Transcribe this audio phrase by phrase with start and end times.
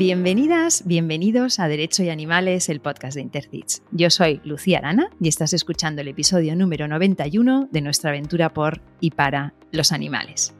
[0.00, 3.82] Bienvenidas, bienvenidos a Derecho y Animales, el podcast de Intercits.
[3.92, 8.80] Yo soy Lucía Arana y estás escuchando el episodio número 91 de nuestra aventura por
[9.00, 10.54] y para los animales.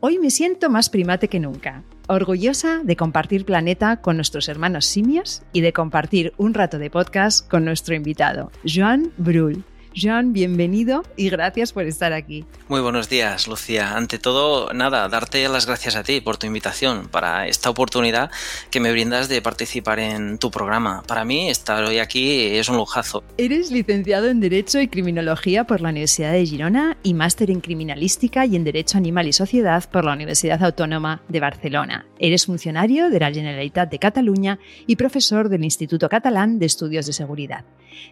[0.00, 5.42] Hoy me siento más primate que nunca, orgullosa de compartir planeta con nuestros hermanos simios
[5.52, 9.62] y de compartir un rato de podcast con nuestro invitado, Joan Brull.
[9.92, 12.44] Jean, bienvenido y gracias por estar aquí.
[12.68, 13.96] Muy buenos días, Lucía.
[13.96, 18.30] Ante todo, nada, darte las gracias a ti por tu invitación para esta oportunidad
[18.70, 21.02] que me brindas de participar en tu programa.
[21.06, 23.24] Para mí, estar hoy aquí es un lujazo.
[23.36, 28.46] Eres licenciado en Derecho y Criminología por la Universidad de Girona y máster en Criminalística
[28.46, 32.06] y en Derecho Animal y Sociedad por la Universidad Autónoma de Barcelona.
[32.18, 37.12] Eres funcionario de la Generalitat de Cataluña y profesor del Instituto Catalán de Estudios de
[37.12, 37.64] Seguridad.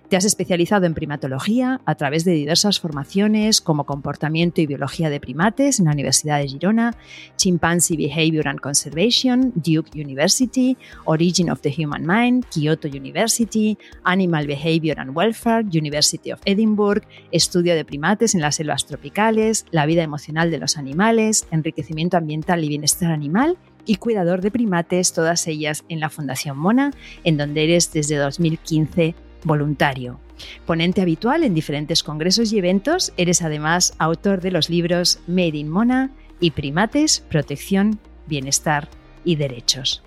[0.08, 5.20] Te has especializado en primatología a través de diversas formaciones como comportamiento y biología de
[5.20, 6.94] primates en la Universidad de Girona,
[7.36, 14.98] Chimpanzee Behavior and Conservation, Duke University, Origin of the Human Mind, Kyoto University, Animal Behavior
[14.98, 20.50] and Welfare, University of Edinburgh, estudio de primates en las selvas tropicales, la vida emocional
[20.50, 26.00] de los animales, enriquecimiento ambiental y bienestar animal y cuidador de primates, todas ellas en
[26.00, 26.92] la Fundación Mona,
[27.24, 30.20] en donde eres desde 2015 voluntario.
[30.66, 35.68] Ponente habitual en diferentes congresos y eventos, eres además autor de los libros Made in
[35.68, 38.88] Mona y Primates, Protección, Bienestar
[39.24, 40.02] y Derechos.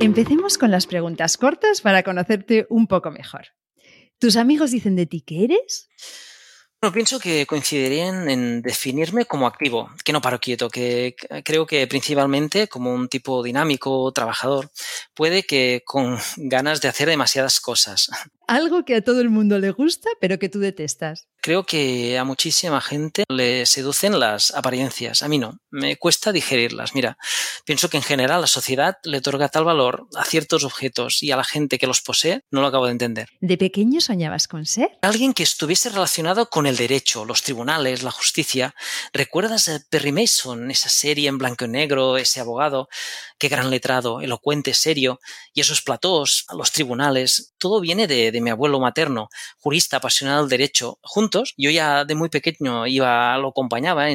[0.00, 3.46] Empecemos con las preguntas cortas para conocerte un poco mejor.
[4.18, 5.88] ¿Tus amigos dicen de ti que eres?
[6.84, 11.86] Bueno, pienso que coincidirían en definirme como activo, que no paro quieto, que creo que
[11.86, 14.70] principalmente como un tipo dinámico, trabajador,
[15.14, 18.10] puede que con ganas de hacer demasiadas cosas.
[18.46, 21.26] Algo que a todo el mundo le gusta, pero que tú detestas.
[21.40, 25.22] Creo que a muchísima gente le seducen las apariencias.
[25.22, 25.60] A mí no.
[25.70, 26.94] Me cuesta digerirlas.
[26.94, 27.16] Mira,
[27.64, 31.36] pienso que en general la sociedad le otorga tal valor a ciertos objetos y a
[31.36, 33.28] la gente que los posee, no lo acabo de entender.
[33.40, 34.90] ¿De pequeño soñabas con ser?
[35.02, 38.74] Alguien que estuviese relacionado con el derecho, los tribunales, la justicia.
[39.12, 42.88] ¿Recuerdas a Perry Mason, esa serie en blanco y negro, ese abogado?
[43.48, 45.20] Gran letrado, elocuente, serio.
[45.52, 49.28] Y esos platós, los tribunales, todo viene de, mi abuelo materno,
[49.58, 50.98] jurista apasionado del derecho.
[51.02, 54.06] Juntos, yo ya de muy pequeño iba, lo acompañaba,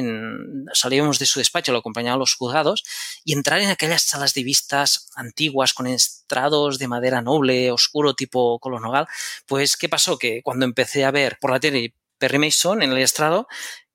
[0.72, 2.84] salíamos de su despacho, lo acompañaba a los juzgados,
[3.24, 8.58] y entrar en aquellas salas de vistas antiguas con estrados de madera noble, oscuro, tipo
[8.58, 9.06] color nogal,
[9.46, 10.18] pues ¿qué pasó?
[10.18, 13.48] Que cuando empecé a ver por la tele Perry Mason en el estrado,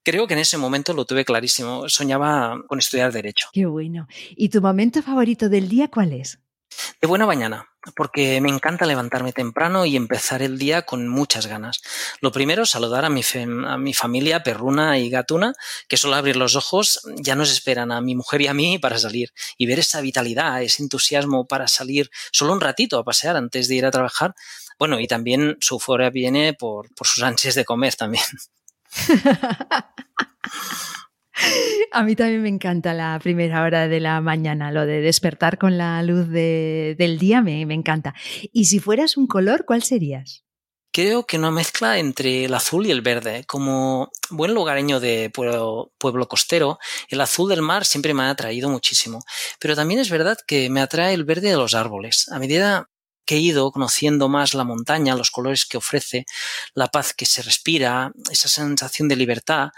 [0.06, 1.88] creo que en ese momento lo tuve clarísimo.
[1.88, 3.48] Soñaba con estudiar Derecho.
[3.52, 4.06] Qué bueno.
[4.36, 6.38] ¿Y tu momento favorito del día cuál es?
[7.00, 11.80] De buena mañana, porque me encanta levantarme temprano y empezar el día con muchas ganas.
[12.20, 13.22] Lo primero, saludar a mi,
[13.66, 15.54] a mi familia perruna y gatuna,
[15.88, 18.98] que solo abrir los ojos ya nos esperan a mi mujer y a mí para
[18.98, 19.32] salir.
[19.58, 23.74] Y ver esa vitalidad, ese entusiasmo para salir solo un ratito a pasear antes de
[23.74, 24.34] ir a trabajar.
[24.78, 28.24] Bueno, y también su fuera viene por, por sus ansias de comer también.
[31.92, 35.78] A mí también me encanta la primera hora de la mañana, lo de despertar con
[35.78, 38.14] la luz del día me, encanta.
[38.52, 40.42] Y si fueras un color, ¿cuál serías?
[40.92, 43.44] creo que una mezcla entre el azul y el verde.
[43.46, 46.78] Como buen lugareño de pueblo, pueblo, costero,
[47.10, 49.22] el azul del mar siempre me ha atraído muchísimo.
[49.58, 52.30] Pero también es verdad que me atrae el verde de los árboles.
[52.30, 52.88] A medida
[53.26, 56.24] que he ido conociendo más la montaña, los colores que ofrece,
[56.74, 59.70] la paz que se respira, esa sensación de libertad,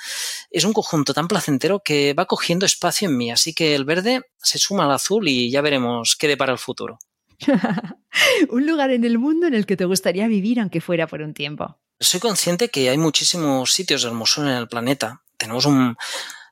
[0.51, 3.31] es un conjunto tan placentero que va cogiendo espacio en mí.
[3.31, 6.99] Así que el verde se suma al azul y ya veremos qué depara el futuro.
[8.51, 11.35] un lugar en el mundo en el que te gustaría vivir aunque fuera por un
[11.35, 11.79] tiempo.
[12.01, 15.23] Soy consciente que hay muchísimos sitios hermosos en el planeta.
[15.37, 15.97] Tenemos un,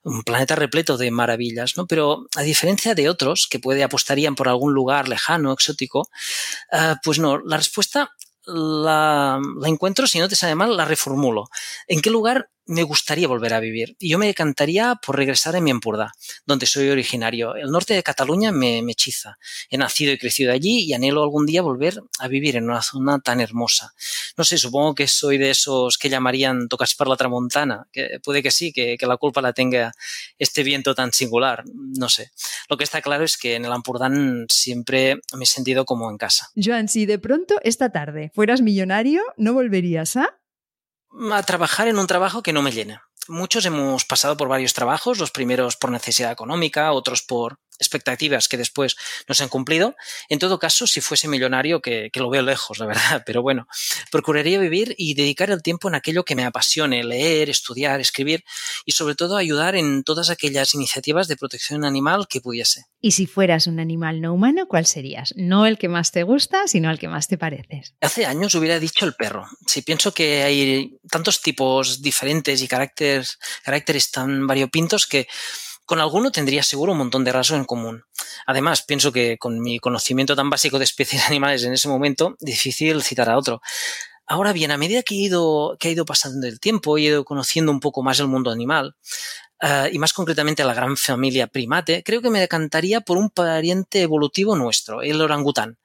[0.07, 1.87] un planeta repleto de maravillas, ¿no?
[1.87, 6.09] Pero a diferencia de otros que puede apostarían por algún lugar lejano, exótico,
[6.73, 8.13] uh, pues no, la respuesta
[8.47, 11.49] la, la, encuentro, si no te sale mal, la reformulo.
[11.89, 13.97] ¿En qué lugar me gustaría volver a vivir.
[13.99, 16.13] Y yo me decantaría por regresar a mi Empordà,
[16.45, 17.55] donde soy originario.
[17.55, 19.39] El norte de Cataluña me, me, hechiza.
[19.71, 23.21] He nacido y crecido allí y anhelo algún día volver a vivir en una zona
[23.21, 23.95] tan hermosa.
[24.37, 28.43] No sé, supongo que soy de esos que llamarían tocas para la tramontana, que puede
[28.43, 29.93] que sí, que, que, la culpa la tenga
[30.39, 31.65] este viento tan singular.
[31.75, 32.31] No sé.
[32.69, 34.07] Lo que está claro es que en el Empordà
[34.49, 36.51] siempre me he sentido como en casa.
[36.57, 40.39] Joan, si de pronto esta tarde fueras millonario, ¿no volverías a?
[41.33, 43.09] A trabajar en un trabajo que no me llena.
[43.29, 48.57] Muchos hemos pasado por varios trabajos, los primeros por necesidad económica, otros por expectativas que
[48.57, 48.97] después
[49.29, 49.97] no se han cumplido.
[50.29, 53.67] En todo caso, si fuese millonario, que, que, lo veo lejos, la verdad, pero bueno,
[54.11, 58.45] procuraría vivir y dedicar el tiempo en aquello que me apasione, leer, estudiar, escribir
[58.85, 62.87] y sobre todo ayudar en todas aquellas iniciativas de protección animal que pudiese.
[63.01, 65.33] Y si fueras un animal no humano, ¿cuál serías?
[65.37, 67.95] No el que más te gusta, sino el que más te pareces.
[68.01, 69.47] Hace años hubiera dicho el perro.
[69.67, 75.29] Si pienso que hay tantos tipos diferentes y caracteres, caracteres tan variopintos que
[75.87, 78.05] con alguno tendría seguro un montón de rasgos en común.
[78.45, 83.03] Además, pienso que con mi conocimiento tan básico de especies animales en ese momento, difícil
[83.03, 83.63] citar a otro.
[84.27, 87.25] Ahora bien, a medida que he ido, que ha ido pasando el tiempo he ido
[87.25, 88.97] conociendo un poco más el mundo animal,
[89.63, 94.03] uh, y más concretamente la gran familia primate, creo que me decantaría por un pariente
[94.03, 95.79] evolutivo nuestro, el orangután.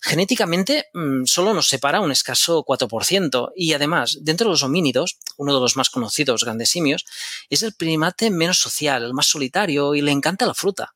[0.00, 5.54] Genéticamente mm, solo nos separa un escaso 4% y además, dentro de los homínidos, uno
[5.54, 7.04] de los más conocidos grandes simios,
[7.50, 10.94] es el primate menos social, el más solitario y le encanta la fruta.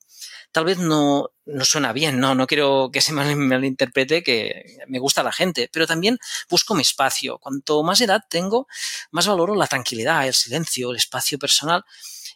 [0.53, 5.23] Tal vez no, no suena bien, no, no quiero que se malinterprete que me gusta
[5.23, 6.19] la gente, pero también
[6.49, 7.39] busco mi espacio.
[7.39, 8.69] Cuanto más edad tengo,
[9.11, 11.85] más valoro la tranquilidad, el silencio, el espacio personal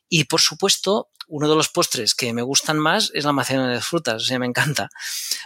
[0.08, 3.80] y por supuesto uno de los postres que me gustan más es la macedona de
[3.80, 4.88] frutas, o sea, me encanta.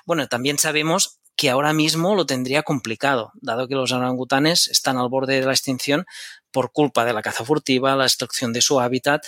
[0.05, 5.09] Bueno, también sabemos que ahora mismo lo tendría complicado, dado que los orangutanes están al
[5.09, 6.05] borde de la extinción
[6.51, 9.25] por culpa de la caza furtiva, la destrucción de su hábitat,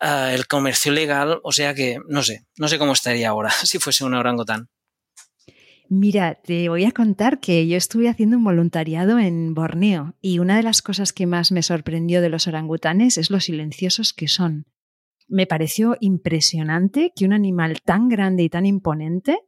[0.00, 3.78] uh, el comercio ilegal, o sea que no sé, no sé cómo estaría ahora si
[3.78, 4.68] fuese un orangután.
[5.88, 10.56] Mira, te voy a contar que yo estuve haciendo un voluntariado en Borneo y una
[10.56, 14.66] de las cosas que más me sorprendió de los orangutanes es lo silenciosos que son
[15.28, 19.38] me pareció impresionante que un animal tan grande y tan imponente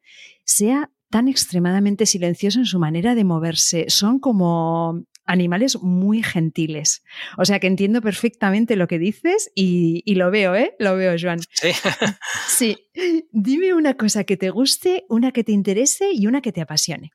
[0.44, 3.86] sea tan extremadamente silencioso en su manera de moverse.
[3.88, 7.02] Son como animales muy gentiles.
[7.37, 10.75] O sea que entiendo perfectamente lo que dices y, y lo veo, ¿eh?
[10.78, 11.40] Lo veo, Joan.
[11.52, 11.70] Sí.
[12.49, 12.78] sí.
[13.32, 17.12] Dime una cosa que te guste, una que te interese y una que te apasione.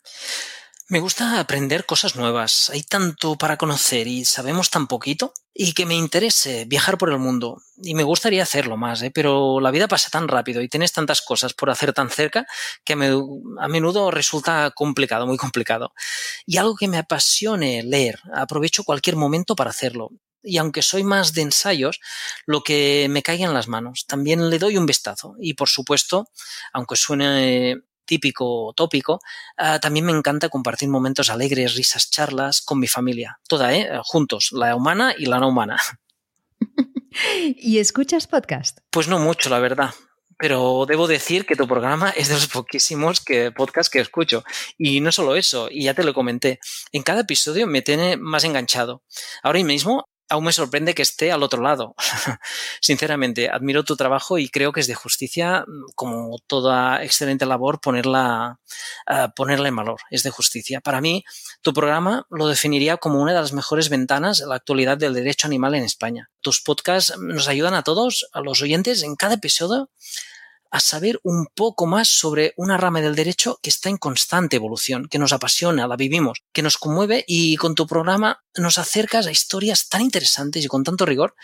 [0.91, 2.69] Me gusta aprender cosas nuevas.
[2.69, 5.33] Hay tanto para conocer y sabemos tan poquito.
[5.53, 7.61] Y que me interese viajar por el mundo.
[7.81, 9.09] Y me gustaría hacerlo más, ¿eh?
[9.09, 12.45] pero la vida pasa tan rápido y tienes tantas cosas por hacer tan cerca
[12.83, 15.93] que a menudo resulta complicado, muy complicado.
[16.45, 18.19] Y algo que me apasione leer.
[18.33, 20.09] Aprovecho cualquier momento para hacerlo.
[20.43, 22.01] Y aunque soy más de ensayos,
[22.45, 25.35] lo que me caiga en las manos, también le doy un vistazo.
[25.39, 26.27] Y por supuesto,
[26.73, 27.77] aunque suene
[28.11, 29.21] típico tópico,
[29.57, 33.39] uh, también me encanta compartir momentos alegres, risas, charlas con mi familia.
[33.47, 33.89] Toda, ¿eh?
[34.03, 35.77] Juntos, la humana y la no humana.
[37.55, 38.79] ¿Y escuchas podcast?
[38.89, 39.91] Pues no mucho, la verdad.
[40.37, 44.43] Pero debo decir que tu programa es de los poquísimos que, podcasts que escucho.
[44.77, 46.59] Y no solo eso, y ya te lo comenté,
[46.91, 49.03] en cada episodio me tiene más enganchado.
[49.41, 51.93] Ahora mismo aún me sorprende que esté al otro lado.
[52.81, 58.59] Sinceramente, admiro tu trabajo y creo que es de justicia, como toda excelente labor, ponerla,
[59.09, 59.99] uh, ponerla en valor.
[60.09, 60.79] Es de justicia.
[60.79, 61.25] Para mí,
[61.61, 65.47] tu programa lo definiría como una de las mejores ventanas en la actualidad del derecho
[65.47, 66.29] animal en España.
[66.39, 69.89] Tus podcasts nos ayudan a todos, a los oyentes, en cada episodio
[70.71, 75.07] a saber un poco más sobre una rama del derecho que está en constante evolución,
[75.07, 79.31] que nos apasiona, la vivimos, que nos conmueve y con tu programa nos acercas a
[79.31, 81.35] historias tan interesantes y con tanto rigor.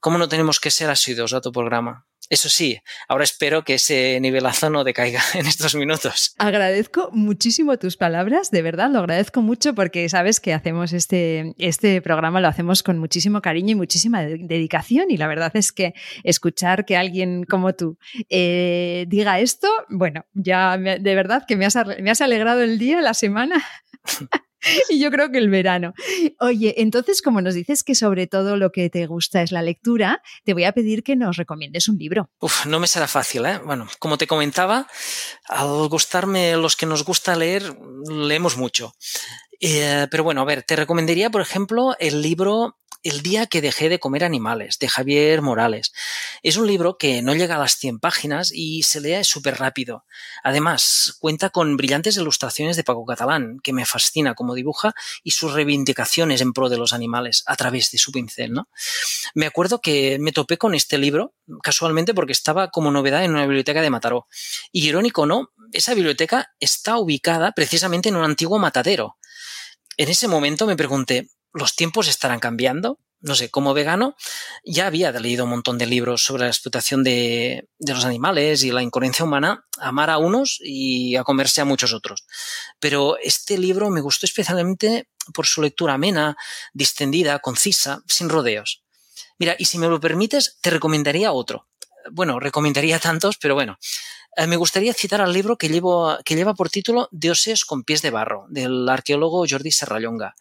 [0.00, 2.04] ¿Cómo no tenemos que ser asiduos a tu programa?
[2.30, 6.34] Eso sí, ahora espero que ese nivelazo no decaiga en estos minutos.
[6.38, 12.00] Agradezco muchísimo tus palabras, de verdad, lo agradezco mucho porque sabes que hacemos este, este
[12.00, 16.84] programa, lo hacemos con muchísimo cariño y muchísima dedicación y la verdad es que escuchar
[16.84, 17.98] que alguien como tú
[18.30, 22.78] eh, diga esto, bueno, ya me, de verdad que me has, me has alegrado el
[22.78, 23.64] día, la semana.
[24.90, 25.94] y yo creo que el verano.
[26.40, 30.22] Oye, entonces, como nos dices que sobre todo lo que te gusta es la lectura,
[30.44, 32.30] te voy a pedir que nos recomiendes un libro.
[32.40, 33.58] Uf, no me será fácil, ¿eh?
[33.64, 34.86] Bueno, como te comentaba,
[35.48, 37.76] al gustarme los que nos gusta leer,
[38.08, 38.94] leemos mucho.
[39.60, 43.90] Eh, pero bueno, a ver, te recomendaría, por ejemplo, el libro el día que dejé
[43.90, 45.92] de comer animales, de Javier Morales.
[46.42, 50.06] Es un libro que no llega a las 100 páginas y se lee súper rápido.
[50.42, 55.52] Además, cuenta con brillantes ilustraciones de Paco Catalán, que me fascina como dibuja, y sus
[55.52, 58.52] reivindicaciones en pro de los animales a través de su pincel.
[58.52, 58.68] ¿no?
[59.34, 63.42] Me acuerdo que me topé con este libro, casualmente porque estaba como novedad en una
[63.42, 64.26] biblioteca de Mataró.
[64.72, 69.18] Y irónico no, esa biblioteca está ubicada precisamente en un antiguo matadero.
[69.98, 72.98] En ese momento me pregunté, los tiempos estarán cambiando.
[73.20, 74.16] No sé, como vegano
[74.66, 78.82] ya había leído un montón de libros sobre la explotación de, los animales y la
[78.82, 82.26] incoherencia humana, amar a unos y a comerse a muchos otros.
[82.80, 86.36] Pero este libro me gustó especialmente por su lectura amena,
[86.74, 88.82] distendida, concisa, sin rodeos.
[89.38, 91.66] Mira, y si me lo permites, te recomendaría otro.
[92.10, 93.78] bueno, recomendaría tantos, pero bueno,
[94.36, 98.44] eh, me gustaría citar al libro que lleva por título Dioses con pies de barro,
[98.50, 100.34] del arqueólogo Jordi Serrallonga.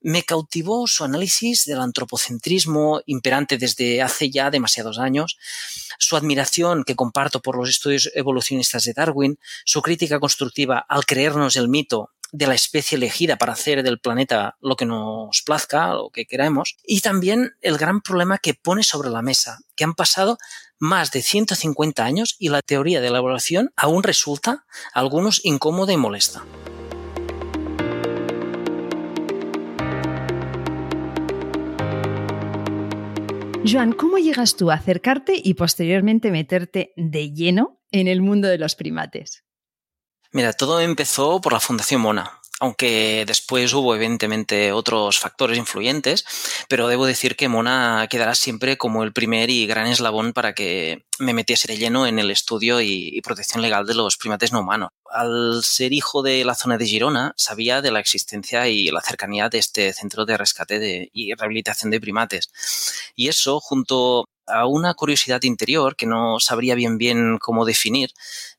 [0.00, 5.38] Me cautivó su análisis del antropocentrismo imperante desde hace ya demasiados años,
[5.98, 11.56] su admiración que comparto por los estudios evolucionistas de Darwin, su crítica constructiva al creernos
[11.56, 16.10] el mito de la especie elegida para hacer del planeta lo que nos plazca, lo
[16.10, 20.38] que queramos, y también el gran problema que pone sobre la mesa, que han pasado
[20.78, 24.64] más de 150 años y la teoría de la evaluación aún resulta
[24.94, 26.44] a algunos incómoda y molesta.
[33.64, 38.56] Joan, ¿cómo llegas tú a acercarte y posteriormente meterte de lleno en el mundo de
[38.56, 39.44] los primates?
[40.30, 46.24] Mira, todo empezó por la Fundación Mona, aunque después hubo evidentemente otros factores influyentes,
[46.68, 51.04] pero debo decir que Mona quedará siempre como el primer y gran eslabón para que
[51.18, 54.90] me metiese de lleno en el estudio y, protección legal de los primates no humanos.
[55.10, 59.48] Al ser hijo de la zona de Girona, sabía de la existencia y la cercanía
[59.48, 62.50] de este centro de rescate y rehabilitación de primates.
[63.14, 68.10] Y eso, junto a una curiosidad interior que no sabría bien bien cómo definir,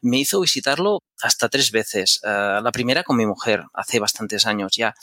[0.02, 2.20] me hizo visitarlo hasta tres veces.
[2.24, 4.96] Eh, la primera con mi mujer, hace bastantes años ya.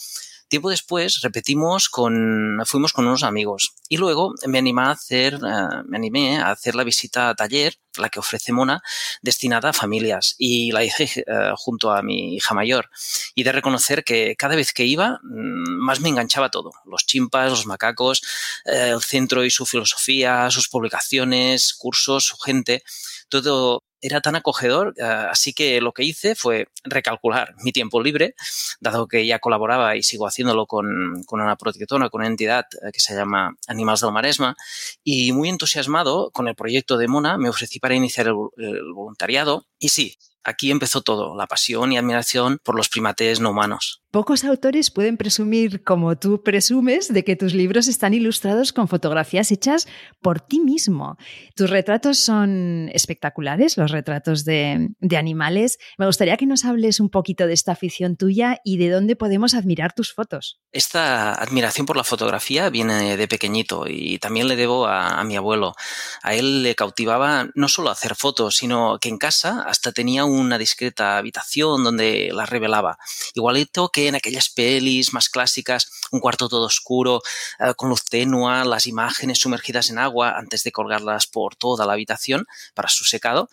[0.49, 5.83] Tiempo después repetimos con, fuimos con unos amigos y luego me animé a hacer, eh,
[5.87, 8.81] me animé a hacer la visita a taller, la que ofrece Mona,
[9.23, 12.91] destinada a familias y la hice eh, junto a mi hija mayor.
[13.35, 16.71] Y de reconocer que cada vez que iba, mm, más me enganchaba todo.
[16.85, 18.23] Los chimpas, los macacos,
[18.67, 22.85] eh, el centro y su filosofía, sus publicaciones, cursos, su gente,
[23.29, 28.35] todo era tan acogedor, eh, así que lo que hice fue recalcular mi tiempo libre,
[28.81, 33.01] dado que ya colaboraba y sigo haciéndolo con, una protectora, con una entidad eh, que
[33.01, 34.57] se llama Animales del Maresma,
[35.03, 39.67] y muy entusiasmado con el proyecto de Mona me ofrecí para iniciar el voluntariado.
[39.79, 44.03] Y sí, aquí empezó todo, la pasión y admiración por los primates no humanos.
[44.17, 49.53] Pocos autores pueden presumir, como tú presumes, de que tus libros están ilustrados con fotografías
[49.53, 49.87] hechas
[50.23, 51.19] por ti mismo.
[51.55, 55.79] Tus retratos son espectaculares, los retratos de, animales.
[55.99, 59.53] Me gustaría que nos hables un poquito de esta afición tuya y de dónde podemos
[59.53, 60.61] admirar tus fotos.
[60.73, 65.37] Esta admiración por la fotografía viene de pequeñito y también le debo a, a mi
[65.37, 65.75] abuelo.
[66.23, 70.59] A él le cautivaba no solo hacer fotos, sino que en casa hasta tenía una
[70.59, 72.99] discreta habitación donde las revelaba.
[73.35, 77.23] Igualito que en aquellas pelis más clásicas, un cuarto todo oscuro,
[77.59, 81.95] eh, con luz tenua, las imágenes sumergidas en agua antes de colgarlas por toda la
[81.95, 83.49] habitación para su secado,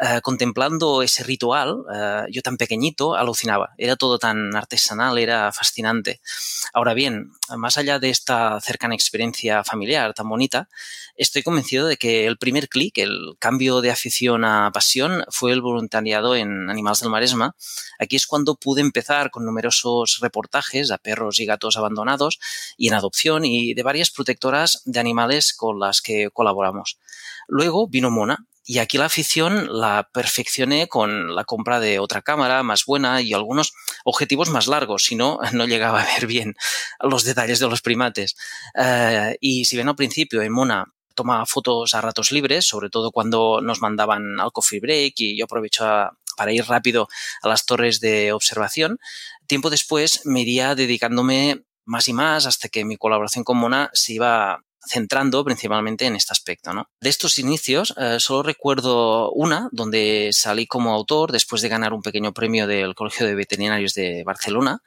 [0.00, 3.74] eh, contemplando ese ritual, eh, yo tan pequeñito alucinaba.
[3.78, 6.20] Era todo tan artesanal, era fascinante.
[6.72, 10.68] Ahora bien, más allá de esta cercana experiencia familiar tan bonita,
[11.16, 15.60] estoy convencido de que el primer clic, el cambio de afición a pasión, fue el
[15.60, 17.54] voluntariado en Animales del Maresma.
[17.98, 22.38] Aquí es cuando pude empezar con numerosos reportajes a perros y gatos abandonados
[22.76, 26.98] y en adopción y de varias protectoras de animales con las que colaboramos.
[27.48, 32.62] Luego vino Mona, y aquí la afición la perfeccioné con la compra de otra cámara
[32.62, 33.72] más buena y algunos
[34.04, 36.54] objetivos más largos, si no, no llegaba a ver bien
[37.00, 38.36] los detalles de los primates.
[38.78, 40.84] Eh, y si bien al principio en Mona
[41.18, 45.46] tomaba fotos a ratos libres, sobre todo cuando nos mandaban al coffee break y yo
[45.46, 47.08] aprovechaba para ir rápido
[47.42, 49.00] a las torres de observación,
[49.48, 54.12] tiempo después me iría dedicándome más y más hasta que mi colaboración con Mona se
[54.12, 56.72] iba centrando principalmente en este aspecto.
[56.72, 56.88] ¿no?
[57.00, 62.02] De estos inicios, eh, solo recuerdo una donde salí como autor después de ganar un
[62.02, 64.82] pequeño premio del Colegio de Veterinarios de Barcelona.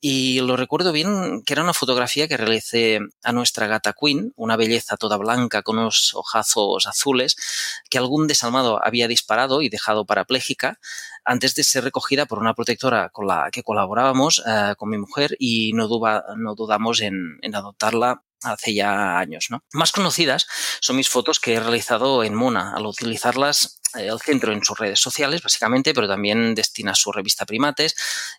[0.00, 4.56] Y lo recuerdo bien que era una fotografía que realicé a nuestra gata Queen, una
[4.56, 7.36] belleza toda blanca con unos ojazos azules,
[7.90, 10.78] que algún desalmado había disparado y dejado parapléjica
[11.24, 15.36] antes de ser recogida por una protectora con la que colaborábamos eh, con mi mujer
[15.40, 19.46] y no, no dudamos en, en adoptarla hace ya años.
[19.50, 19.64] ¿no?
[19.72, 20.46] Más conocidas
[20.80, 22.72] son mis fotos que he realizado en Mona.
[22.74, 27.94] Al utilizarlas el centro en sus redes sociales, básicamente, pero también destina su revista Primates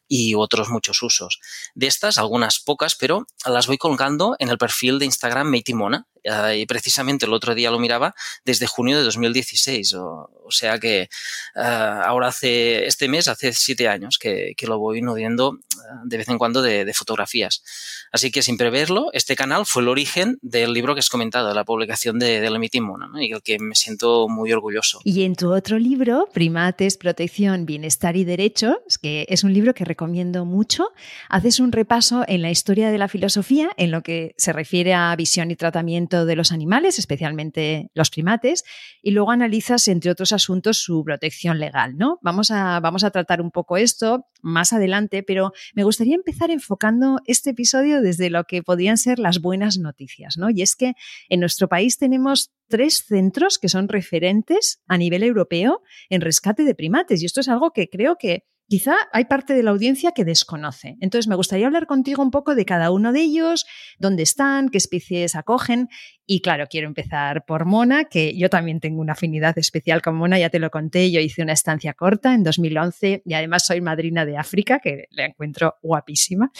[0.07, 1.39] y otros muchos usos.
[1.75, 6.07] De estas, algunas pocas, pero las voy colgando en el perfil de Instagram Meitimona.
[6.23, 8.13] Eh, y precisamente el otro día lo miraba
[8.43, 9.93] desde junio de 2016.
[9.93, 11.09] O, sea que eh,
[11.55, 15.57] ahora hace, este mes, hace siete años que, lo voy nudiendo
[16.03, 17.63] de vez en cuando de, fotografías.
[18.11, 21.63] Así que sin preverlo, este canal fue el origen del libro que has comentado, la
[21.63, 24.99] publicación de, de la Meitimona, y el que me siento muy orgulloso.
[25.37, 30.89] Tu otro libro, Primates, Protección, Bienestar y Derechos, que es un libro que recomiendo mucho,
[31.29, 35.15] haces un repaso en la historia de la filosofía en lo que se refiere a
[35.15, 38.63] visión y tratamiento de los animales, especialmente los primates,
[39.01, 41.95] y luego analizas, entre otros asuntos, su protección legal.
[41.97, 42.19] ¿no?
[42.21, 47.19] Vamos, a, vamos a tratar un poco esto más adelante, pero me gustaría empezar enfocando
[47.25, 50.37] este episodio desde lo que podrían ser las buenas noticias.
[50.37, 50.49] ¿no?
[50.49, 50.93] Y es que
[51.29, 56.75] en nuestro país tenemos tres centros que son referentes a nivel europeo en rescate de
[56.75, 57.21] primates.
[57.21, 60.97] Y esto es algo que creo que quizá hay parte de la audiencia que desconoce.
[60.99, 63.65] Entonces, me gustaría hablar contigo un poco de cada uno de ellos,
[63.97, 65.87] dónde están, qué especies acogen.
[66.25, 70.37] Y claro, quiero empezar por Mona, que yo también tengo una afinidad especial con Mona,
[70.37, 74.25] ya te lo conté, yo hice una estancia corta en 2011 y además soy madrina
[74.25, 76.51] de África, que la encuentro guapísima.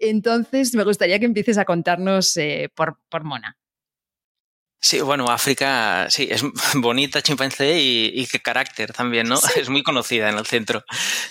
[0.00, 3.56] Entonces, me gustaría que empieces a contarnos eh, por, por Mona.
[4.80, 6.42] Sí, bueno, África, sí, es
[6.74, 9.36] bonita chimpancé y, y qué carácter también, ¿no?
[9.56, 10.84] Es muy conocida en el centro,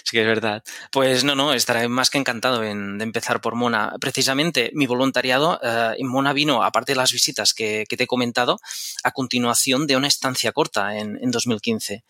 [0.04, 0.64] sí que es verdad.
[0.92, 3.94] Pues no, no, estaré más que encantado en, de empezar por Mona.
[4.02, 8.08] Precisamente mi voluntariado eh, en Mona vino, aparte de las visitas que, que, te he
[8.08, 8.60] comentado,
[9.04, 12.04] a continuación de una estancia corta en, en 2015.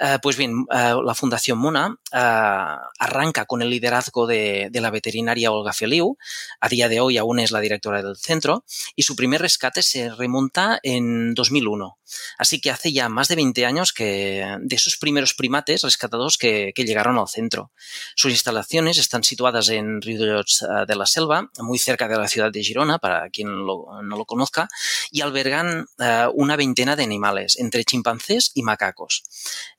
[0.00, 4.90] Eh, pues bien, eh, la Fundación Mona eh, arranca con el liderazgo de, de la
[4.90, 6.16] veterinaria Olga Feliu,
[6.60, 8.64] a día de hoy aún es la directora del centro,
[8.96, 11.98] y su primer rescate se remonta en 2001.
[12.38, 16.72] Así que hace ya más de 20 años que de esos primeros primates rescatados que,
[16.76, 17.72] llegaron al centro.
[18.16, 22.50] Sus instalaciones están situadas en Riudellots eh, de la Selva, muy cerca de la ciudad
[22.50, 24.68] de Girona, para quien no lo conozca,
[25.10, 29.24] y albergan uh, una veintena de animales, entre chimpancés y macacos.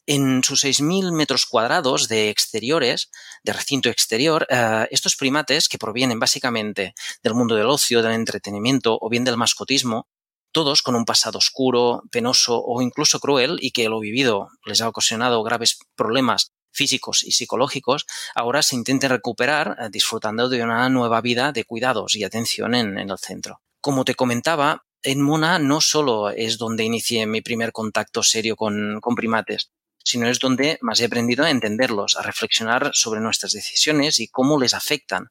[0.06, 3.12] En sus 6.000 metros cuadrados de exteriores,
[3.44, 6.94] de recinto exterior, uh, estos primates, que provienen básicamente
[7.24, 10.08] del mundo del ocio, del entretenimiento o bien del mascotismo,
[10.52, 14.90] todos con un pasado oscuro, penoso o incluso cruel y que lo vivido les ha
[14.90, 21.22] ocasionado graves problemas físicos y psicológicos, ahora se intenten recuperar eh, disfrutando de una nueva
[21.22, 23.62] vida de cuidados y atención en, el centro.
[23.82, 29.02] Como te comentaba, en Mona no solo es donde inicié mi primer contacto serio con
[29.16, 29.72] primates,
[30.04, 34.60] sino es donde más he aprendido a entenderlos, a reflexionar sobre nuestras decisiones y cómo
[34.60, 35.30] les afectan,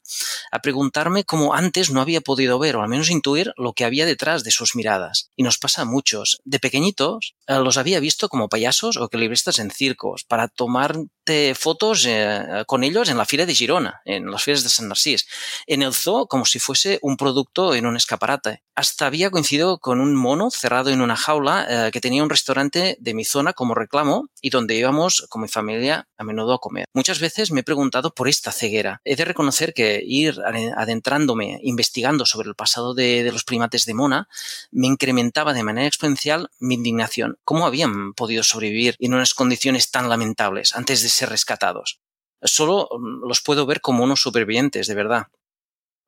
[0.51, 4.05] a preguntarme cómo antes no había podido ver o al menos intuir lo que había
[4.05, 5.31] detrás de sus miradas.
[5.35, 6.41] Y nos pasa a muchos.
[6.45, 12.63] De pequeñitos los había visto como payasos o equilibristas en circos, para tomarte fotos eh,
[12.67, 15.27] con ellos en la fila de Girona, en las fieras de San Narcís,
[15.67, 18.63] en el zoo como si fuese un producto en un escaparate.
[18.75, 22.97] Hasta había coincidido con un mono cerrado en una jaula eh, que tenía un restaurante
[22.99, 26.85] de mi zona como reclamo y donde íbamos con mi familia a menudo a comer.
[26.93, 29.01] Muchas veces me he preguntado por esta ceguera.
[29.03, 30.39] He de reconocer que ir
[30.75, 34.27] adentrándome, investigando sobre el pasado de los primates de Mona,
[34.71, 37.37] me incrementaba de manera exponencial mi indignación.
[37.43, 41.99] ¿Cómo habían podido sobrevivir en unas condiciones tan lamentables antes de ser rescatados?
[42.41, 45.27] Solo mm, los puedo ver como unos supervivientes, de verdad.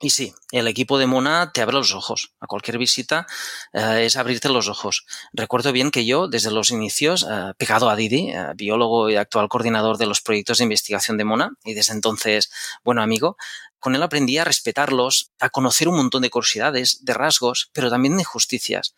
[0.04, 2.34] Y sí, el equipo de Mona te abre los ojos.
[2.42, 3.26] A cualquier visita
[3.72, 5.06] eh, es abrirte los ojos.
[5.32, 9.48] Recuerdo bien que yo, desde los inicios, eh, pegado a Didi, eh, biólogo y actual
[9.48, 12.52] coordinador de los proyectos de investigación de Mona, y desde entonces,
[12.84, 13.38] bueno amigo,
[13.80, 18.18] con él aprendí a respetarlos, a conocer un montón de curiosidades, de rasgos, pero también
[18.18, 18.96] de injusticias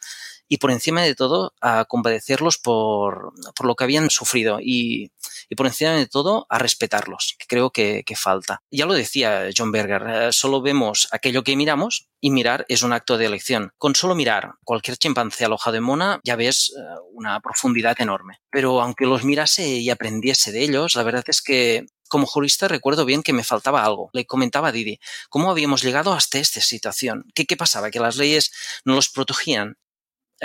[0.47, 5.11] y por encima de todo a compadecerlos por, por lo que habían sufrido y,
[5.49, 8.61] y, por encima de todo a respetarlos, que creo que, que falta.
[8.71, 12.93] Ya lo decía John Berger, eh, solo vemos aquello que miramos y mirar es un
[12.93, 13.71] acto de elección.
[13.77, 16.81] Con solo mirar cualquier chimpancé alojado en Mona ya ves eh,
[17.13, 18.39] una profundidad enorme.
[18.49, 23.05] Pero aunque los mirase y aprendiese de ellos, la verdad es que como jurista recuerdo
[23.05, 24.09] bien que me faltaba algo.
[24.13, 27.25] Le comentaba Didi, ¿cómo habíamos llegado hasta esta situación?
[27.33, 27.91] ¿Qué, qué pasaba?
[27.91, 28.51] ¿Que las leyes
[28.85, 29.77] no los protegían?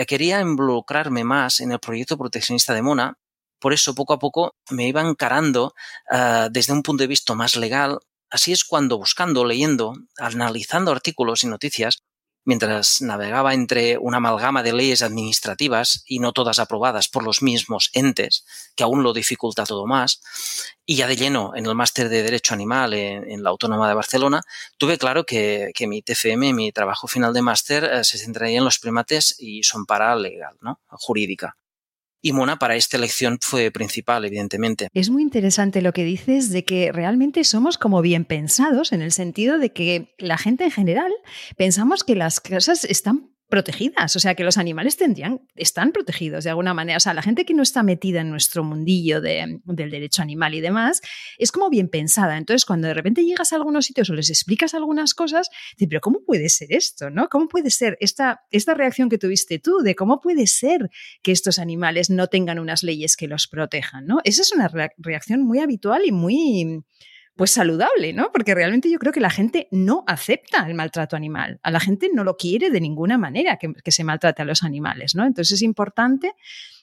[0.00, 3.18] Eh, quería involucrarme más en el proyecto proteccionista de Mona,
[3.60, 5.74] por eso poco a poco me iba encarando
[6.10, 7.98] uh, desde un punto de vista más legal.
[8.30, 12.02] Así es cuando buscando, leyendo, analizando artículos y noticias,
[12.44, 17.90] mientras navegaba entre una amalgama de leyes administrativas y no todas aprobadas por los mismos
[17.92, 20.20] entes, que aún lo dificulta todo más,
[20.86, 24.42] y ya de lleno en el máster de Derecho Animal en, la Autónoma de Barcelona,
[24.78, 28.64] tuve claro que, que mi TFM, mi trabajo final de máster, eh, se centraría en
[28.64, 30.80] los primates y son para legal, ¿no?
[30.88, 31.56] jurídica.
[32.22, 34.88] Y Mona para esta elección fue principal, evidentemente.
[34.92, 39.12] Es muy interesante lo que dices de que realmente somos como bien pensados, en el
[39.12, 41.12] sentido de que la gente en general
[41.56, 46.50] pensamos que las cosas están protegidas, o sea que los animales tendrían, están protegidos de
[46.50, 46.96] alguna manera.
[46.96, 50.60] O sea, la gente que no está metida en nuestro mundillo del derecho animal y
[50.60, 51.02] demás,
[51.36, 52.38] es como bien pensada.
[52.38, 56.00] Entonces, cuando de repente llegas a algunos sitios o les explicas algunas cosas, dices, pero
[56.00, 57.10] ¿cómo puede ser esto?
[57.10, 57.28] ¿no?
[57.28, 60.88] ¿Cómo puede ser esta, esta reacción que tuviste tú de cómo puede ser
[61.22, 64.06] que estos animales no tengan unas leyes que los protejan?
[64.06, 64.20] ¿no?
[64.24, 66.84] Esa es una reacción muy habitual y muy
[67.36, 68.30] pues saludable, ¿no?
[68.32, 71.58] Porque realmente yo creo que la gente no acepta el maltrato animal.
[71.62, 75.14] A la gente no lo quiere de ninguna manera que, se maltrate a los animales,
[75.14, 75.24] ¿no?
[75.24, 76.34] Entonces es importante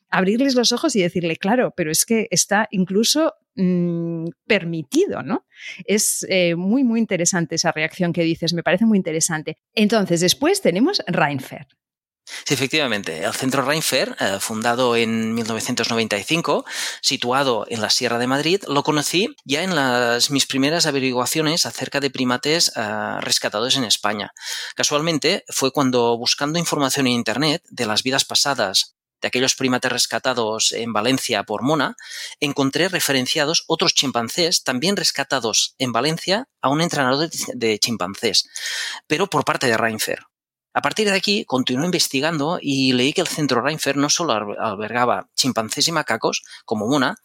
[0.10, 5.46] abrirles los ojos y decirle, claro, pero es que está incluso mm, permitido, ¿no?
[5.86, 9.58] Es eh, muy, muy interesante esa reacción que dices, me parece muy interesante.
[9.74, 11.68] Entonces, después tenemos Reinfer.
[12.46, 13.24] Sí, efectivamente.
[13.24, 16.66] El Centro Reinfer, eh, fundado en 1995,
[17.02, 22.00] situado en la Sierra de Madrid, lo conocí ya en las, mis primeras averiguaciones acerca
[22.00, 22.82] de primates eh,
[23.22, 24.34] rescatados en España.
[24.76, 30.72] Casualmente fue cuando, buscando información en Internet de las vidas pasadas de aquellos primates rescatados
[30.72, 31.96] en Valencia por Mona,
[32.40, 38.48] encontré referenciados otros chimpancés también rescatados en Valencia a un entrenador de, chimpancés,
[39.08, 40.20] pero por parte de Reinfer.
[40.78, 45.28] A partir de aquí, continué investigando y leí que el centro Reinfer no solo albergaba
[45.36, 47.16] chimpancés y macacos, como Mona,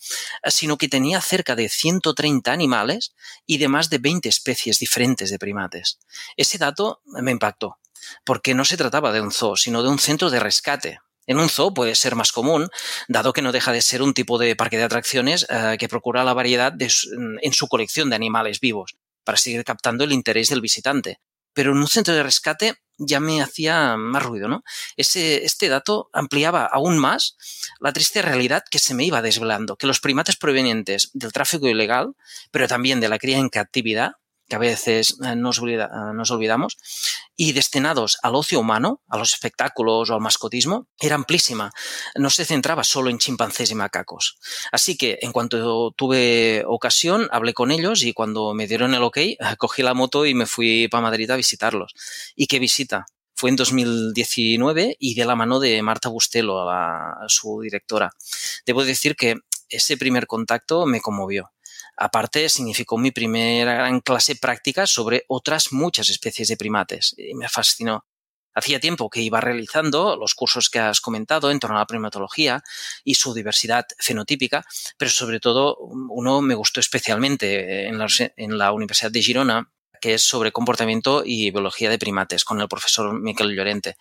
[0.46, 3.12] sino que tenía cerca de 130 animales
[3.44, 5.98] y de más de 20 especies diferentes de primates.
[6.38, 7.76] Ese dato me impactó,
[8.24, 11.50] porque no se trataba de un zoo, sino de un centro de rescate, en un
[11.50, 12.70] zoo puede ser más común,
[13.06, 16.24] dado que no deja de ser un tipo de parque de atracciones eh, que procura
[16.24, 21.20] la variedad en su colección de animales vivos, para seguir captando el interés del visitante.
[21.52, 24.62] Pero en un centro de rescate ya me hacía más ruido, ¿no?
[24.96, 27.36] Ese, este dato ampliaba aún más
[27.80, 32.14] la triste realidad que se me iba desvelando, que los primates provenientes del tráfico ilegal,
[32.50, 34.12] pero también de la cría en captividad,
[34.48, 36.76] que a veces eh, nos, eh, nos, olvidamos,
[37.36, 41.72] y destinados al ocio humano, a los espectáculos o al mascotismo, era amplísima.
[42.16, 44.38] No se centraba solo en chimpancés y macacos.
[44.70, 49.18] Así que en cuanto tuve ocasión, hablé con ellos y cuando me dieron el ok,
[49.58, 51.94] cogí la moto y me fui para Madrid a visitarlos.
[52.36, 53.06] ¿Y qué visita?
[53.34, 56.64] Fue en 2019 y de la mano de Marta Bustelo,
[57.26, 58.12] su directora.
[58.66, 59.36] Debo decir que
[59.68, 61.50] ese primer contacto me conmovió.
[61.96, 67.48] Aparte, significó mi primera gran clase práctica sobre otras muchas especies de primates y me
[67.48, 68.06] fascinó.
[68.54, 72.62] Hacía tiempo que iba realizando los cursos que has comentado en torno a la primatología
[73.02, 74.64] y su diversidad fenotípica,
[74.98, 80.14] pero sobre todo uno me gustó especialmente en la, en la Universidad de Girona que
[80.14, 83.96] es sobre comportamiento y biología de primates con el profesor Miquel Llorente.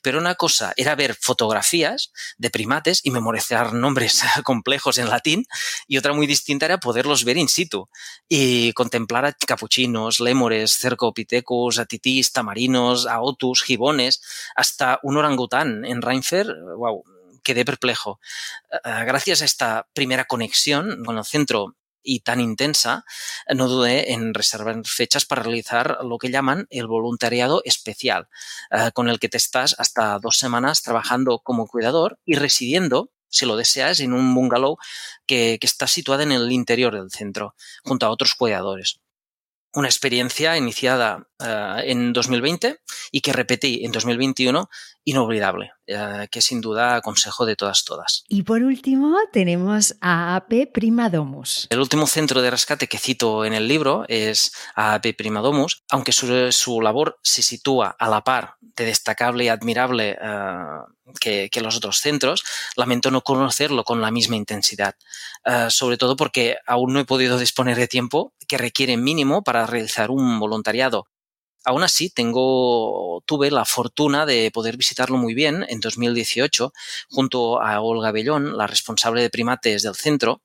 [0.00, 5.44] Pero una cosa era ver fotografías de primates y memorizar nombres complejos en latín
[5.86, 7.88] y otra muy distinta era poderlos ver in situ
[8.28, 14.22] y contemplar a capuchinos, lémures, cercopithecus, a titís, tamarinos, a otus, gibones,
[14.56, 16.46] hasta un orangután en Reinfer,
[16.78, 17.04] wow,
[17.42, 18.20] quedé perplejo.
[18.72, 23.04] Eh, gracias a esta primera conexión con el centro y tan intensa,
[23.54, 28.28] no dudé en reservar fechas para realizar lo que llaman el voluntariado especial,
[28.70, 33.46] eh, con el que te estás hasta dos semanas trabajando como cuidador y residiendo si
[33.46, 34.76] lo deseas, en un bungalow
[35.26, 39.00] que, está situado en el interior del centro, junto a otros cuidadores.
[39.72, 42.78] Una experiencia iniciada uh, en 2020
[43.10, 44.68] y que repetí en 2021
[45.04, 48.24] inolvidable, uh, que sin duda aconsejo de todas todas.
[48.28, 51.66] Y por último tenemos a AP Primadomus.
[51.70, 56.52] El último centro de rescate que cito en el libro es AP Primadomus, aunque su,
[56.52, 61.76] su labor se sitúa a la par de destacable y admirable uh, que, que, los
[61.76, 62.42] otros centros,
[62.76, 64.94] lamento no conocerlo con la misma intensidad,
[65.68, 70.10] sobre todo porque aún no he podido disponer de tiempo que requiere mínimo para realizar
[70.10, 71.06] un voluntariado
[71.64, 76.72] Aún así, tengo, tuve la fortuna de poder visitarlo muy bien en 2018
[77.08, 80.42] junto a Olga Bellón, la responsable de primates del centro,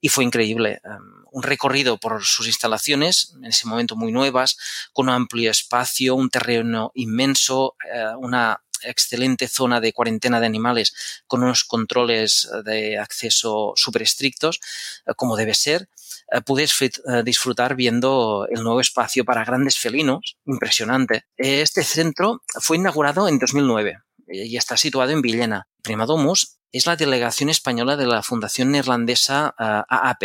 [0.00, 0.80] y fue increíble.
[0.84, 4.58] Um, un recorrido por sus instalaciones, en ese momento muy nuevas,
[4.92, 10.94] con un amplio espacio, un terreno inmenso, uh, una excelente zona de cuarentena de animales
[11.26, 14.60] con unos controles de acceso súper estrictos,
[15.06, 15.88] uh, como debe ser
[16.30, 21.24] eh, pude eh, disfrutar viendo el nuevo espacio para grandes felinos, impresionante.
[21.36, 25.68] Este centro fue inaugurado en 2009 y está situado en Villena.
[25.82, 30.22] Primadomus es la delegación española de la Fundación Neerlandesa eh, AAP,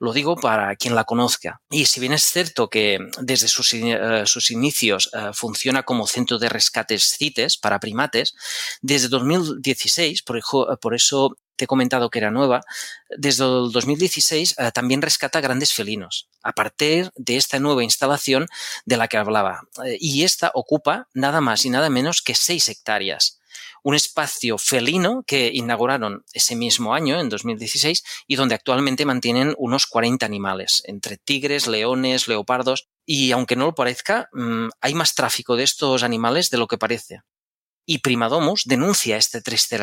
[0.00, 1.62] lo digo para quien la conozca.
[1.70, 3.76] Y si bien es cierto que desde sus,
[4.24, 8.34] sus inicios funciona como centro de rescates CITES para primates,
[8.80, 10.40] desde 2016, por,
[10.80, 12.62] por eso he comentado que era nueva,
[13.10, 18.48] desde el 2016 eh, también rescata grandes felinos, a partir de esta nueva instalación
[18.84, 19.62] de la que hablaba.
[19.84, 23.38] Eh, y esta ocupa nada más y nada menos que 6 hectáreas
[23.82, 29.86] un espacio felino que inauguraron ese mismo año, en 2016, y donde actualmente mantienen unos
[29.86, 35.56] 40 animales, entre tigres, leones, leopardos, y aunque no lo parezca, mm, hay más tráfico
[35.56, 37.22] de estos animales de lo que parece.
[37.84, 39.76] Y Primadomus denuncia esta triste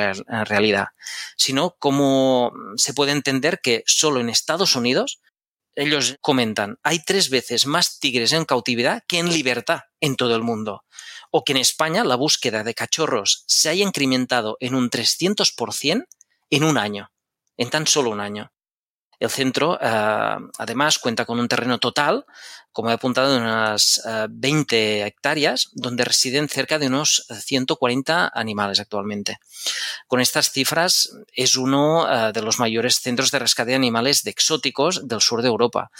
[0.46, 0.88] realidad,
[1.36, 5.20] sino cómo se puede entender que solo en Estados Unidos
[5.76, 10.44] ellos comentan, hay tres veces más tigres en cautividad que en libertad en todo el
[10.44, 10.84] mundo
[11.32, 16.06] o que en España la búsqueda de cachorros se haya incrementado en un 300%
[16.50, 17.12] en un año,
[17.58, 18.52] en tan solo un año.
[19.20, 22.26] El centro, eh, además, cuenta con un terreno total,
[22.72, 28.80] como he apuntado, de unas 20 eh, hectáreas, donde residen cerca de unos 140 animales
[28.80, 29.40] actualmente.
[30.08, 34.32] Con estas cifras, es uno eh, de los mayores centros de rescate de animales de
[34.32, 35.92] exóticos del sur de Europa.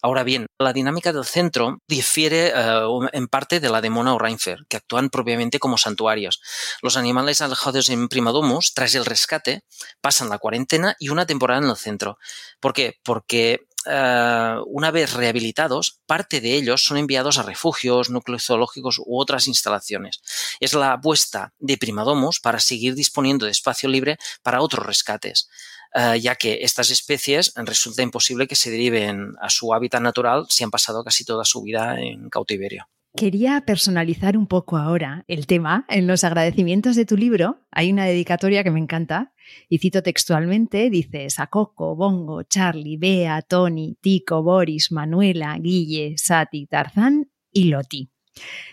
[0.00, 2.80] Ahora bien, la dinámica del centro difiere eh,
[3.12, 6.40] en parte de la de Mona o Reinfer, que actúan propiamente como santuarios.
[6.82, 9.64] Los animales alejados en Primadomus, tras el rescate,
[10.00, 12.18] pasan la cuarentena y una temporada en el centro.
[12.60, 12.98] ¿Por qué?
[13.02, 19.18] Porque eh, una vez rehabilitados, parte de ellos son enviados a refugios, núcleos zoológicos u
[19.20, 20.20] otras instalaciones.
[20.60, 25.48] Es la apuesta de Primadomus para seguir disponiendo de espacio libre para otros rescates.
[25.94, 30.64] Eh, ya que estas especies resulta imposible que se deriven a su hábitat natural si
[30.64, 32.88] han pasado casi toda su vida en cautiverio.
[33.16, 35.86] Quería personalizar un poco ahora el tema.
[35.88, 39.32] En los agradecimientos de tu libro hay una dedicatoria que me encanta
[39.68, 46.66] y cito textualmente, dices a Coco, Bongo, Charlie, Bea, Tony, Tico, Boris, Manuela, Guille, Sati,
[46.66, 48.10] Tarzán y Loti.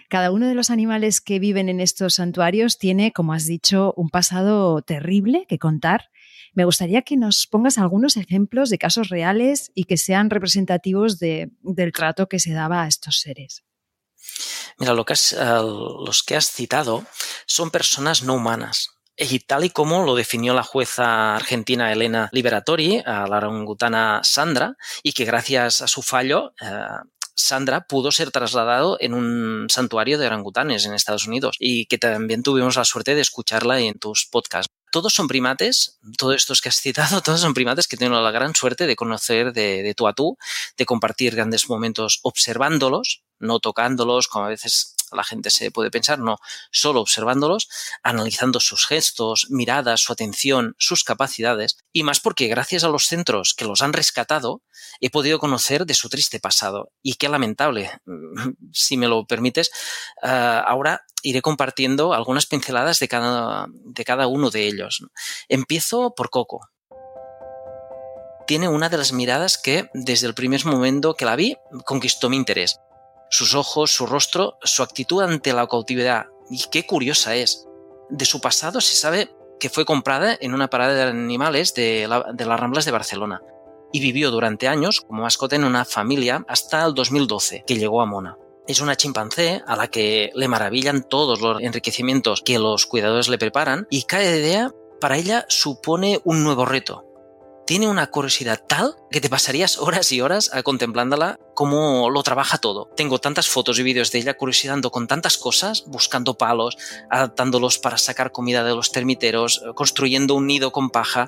[0.09, 4.09] Cada uno de los animales que viven en estos santuarios tiene, como has dicho, un
[4.09, 6.09] pasado terrible que contar
[6.55, 11.91] me gustaría que nos pongas algunos ejemplos de casos reales y que sean representativos del
[11.93, 13.63] trato que se daba a estos seres.
[14.79, 17.05] Mira, lo que los que has citado
[17.45, 23.01] son personas no humanas, y tal y como lo definió la jueza argentina Elena Liberatori
[23.05, 26.87] a la orangutana Sandra, y que gracias a su fallo, eh,
[27.35, 31.57] Sandra pudo ser trasladado en un santuario de orangutanes en Estados Unidos.
[31.59, 36.37] Y que también tuvimos la suerte de escucharla en tus podcasts todos son primates, todos
[36.37, 39.83] estos que has citado, todos son primates que tienen la gran suerte de conocer de,
[39.83, 40.37] de tú a tú,
[40.77, 46.19] de compartir grandes momentos observándolos, no tocándolos, como a veces la gente se puede pensar,
[46.19, 46.37] no,
[46.71, 47.69] solo observándolos,
[48.03, 53.53] analizando sus gestos, miradas, su atención, sus capacidades, y más porque gracias a los centros
[53.53, 54.61] que los han rescatado,
[54.99, 56.91] he podido conocer de su triste pasado.
[57.01, 57.91] Y qué lamentable,
[58.71, 59.71] si me lo permites,
[60.23, 65.03] eh, ahora iré compartiendo algunas pinceladas de cada, de cada uno de ellos.
[65.49, 66.69] Empiezo por Coco.
[68.47, 72.37] Tiene una de las miradas que, desde el primer momento que la vi, conquistó mi
[72.37, 72.79] interés
[73.29, 76.25] sus ojos, su rostro, su actitud ante la cautividad.
[76.49, 77.65] Y qué curiosa es.
[78.09, 82.59] De su pasado se sabe que fue comprada en una parada de animales de, las
[82.59, 83.41] Ramblas de Barcelona
[83.91, 88.05] y vivió durante años como mascota en una familia hasta el 2012, que llegó a
[88.05, 88.37] Mona.
[88.67, 93.37] Es una chimpancé a la que le maravillan todos los enriquecimientos que los cuidadores le
[93.37, 97.04] preparan y cada idea para ella supone un nuevo reto,
[97.65, 102.89] tiene una curiosidad tal que te pasarías horas y horas contemplándola cómo lo trabaja todo.
[102.95, 106.77] Tengo tantas fotos y vídeos de ella curiosidando con tantas cosas, buscando palos,
[107.09, 111.27] adaptándolos para sacar comida de los termiteros, construyendo un nido con paja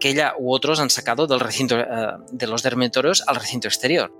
[0.00, 1.86] que ella u otros han sacado del recinto eh,
[2.30, 4.12] de los dormitorios al recinto exterior.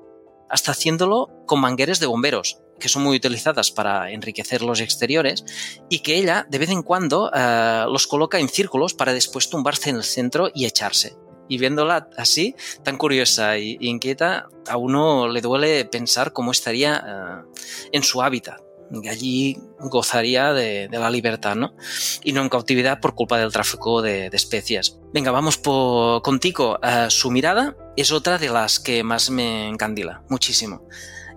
[0.48, 5.44] Hasta haciéndolo con mangueres de bomberos, que son muy utilizadas para enriquecer los exteriores
[5.88, 9.90] y que ella de vez en cuando eh, los coloca en círculos para después tumbarse
[9.90, 11.16] en el centro y echarse
[11.48, 17.60] y viéndola así, tan curiosa e inquieta, a uno le duele pensar cómo estaría eh,
[17.92, 18.60] en su hábitat.
[19.02, 21.74] Y allí gozaría de, la libertad, ¿no?
[22.22, 24.98] Y no en cautividad por culpa del tráfico de, especies.
[25.14, 26.78] Venga, vamos por, contigo.
[26.82, 30.86] Eh, su mirada es otra de las que más me encandila, muchísimo.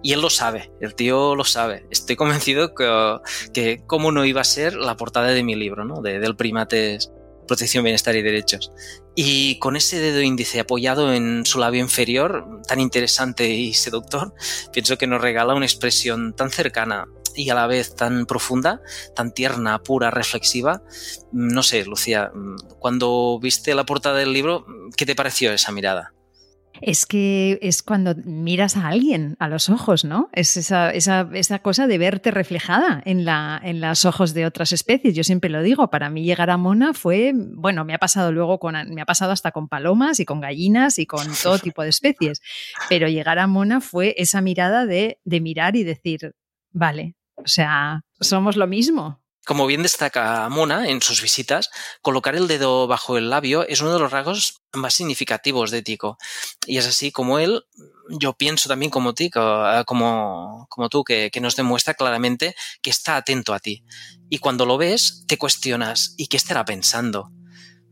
[0.03, 1.87] Y él lo sabe, el tío lo sabe.
[1.89, 3.17] Estoy convencido que,
[3.53, 6.01] que cómo no iba a ser la portada de mi libro, ¿no?
[6.01, 7.11] De, del primates
[7.47, 8.71] protección, bienestar y derechos.
[9.15, 14.33] Y con ese dedo índice apoyado en su labio inferior, tan interesante y seductor,
[14.73, 18.81] pienso que nos regala una expresión tan cercana y a la vez tan profunda,
[19.15, 20.81] tan tierna, pura, reflexiva.
[21.31, 22.31] No sé, Lucía,
[22.79, 26.14] cuando viste la portada del libro, ¿qué te pareció esa mirada?
[26.81, 30.29] Es que es cuando miras a alguien a los ojos, ¿no?
[30.33, 34.73] Es esa, esa, esa cosa de verte reflejada en, la, en los ojos de otras
[34.73, 35.15] especies.
[35.15, 38.59] Yo siempre lo digo, para mí llegar a Mona fue, bueno, me ha pasado luego
[38.59, 41.89] con, me ha pasado hasta con palomas y con gallinas y con todo tipo de
[41.89, 42.41] especies,
[42.89, 46.33] pero llegar a Mona fue esa mirada de, de mirar y decir,
[46.71, 49.24] vale, o sea, somos lo mismo.
[49.45, 51.69] Como bien destaca Mona en sus visitas,
[52.01, 56.17] colocar el dedo bajo el labio es uno de los rasgos más significativos de Tico.
[56.65, 57.63] Y es así como él,
[58.09, 62.89] yo pienso también como Tico, eh, como, como tú, que, que nos demuestra claramente que
[62.89, 63.83] está atento a ti.
[64.29, 67.31] Y cuando lo ves, te cuestionas, ¿y qué estará pensando?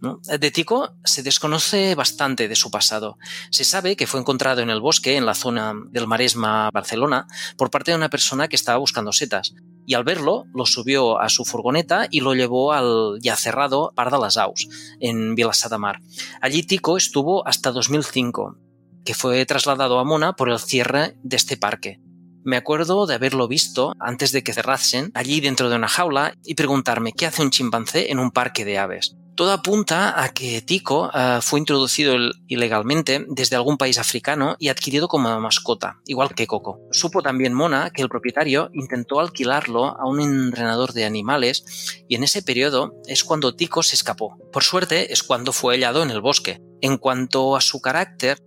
[0.04, 3.18] De Tico se desconoce bastante de su pasado.
[3.52, 7.72] Se sabe que fue encontrado en el bosque, en la zona del Maresma, Barcelona, por
[7.72, 9.54] parte de una persona que estaba buscando setas.
[9.86, 14.12] Y al verlo, lo subió a su furgoneta y lo llevó al ya cerrado Par
[14.12, 14.68] de las Aus,
[15.00, 16.02] en Vilassar de Mar.
[16.42, 18.58] Allí Tico estuvo hasta 2005,
[19.06, 22.02] que fue trasladado a Mona por el cierre de este parque.
[22.44, 26.56] Me acuerdo de haberlo visto antes de que cerrasen allí dentro de una jaula y
[26.56, 29.16] preguntarme qué hace un chimpancé en un parque de aves.
[29.36, 32.16] Todo apunta a que Tico uh, fue introducido
[32.48, 36.80] ilegalmente desde algún país africano y adquirido como mascota, igual que Coco.
[36.92, 42.24] Supo también Mona que el propietario intentó alquilarlo a un entrenador de animales y en
[42.24, 44.38] ese periodo es cuando Tico se escapó.
[44.52, 46.62] Por suerte es cuando fue hallado en el bosque.
[46.82, 48.38] En cuanto a su carácter,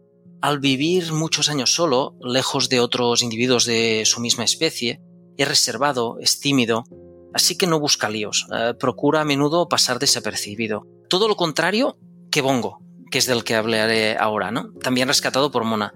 [0.41, 5.01] al vivir muchos años solo, lejos de otros individuos de su misma especie,
[5.37, 6.85] es reservado, es tímido,
[7.37, 10.87] así que no busca líos, eh, procura a menudo pasar desapercibido.
[11.11, 11.99] Todo lo contrario
[12.31, 14.73] que Bongo, que es del que hablaré ahora, ¿no?
[14.83, 15.93] También rescatado por Mona.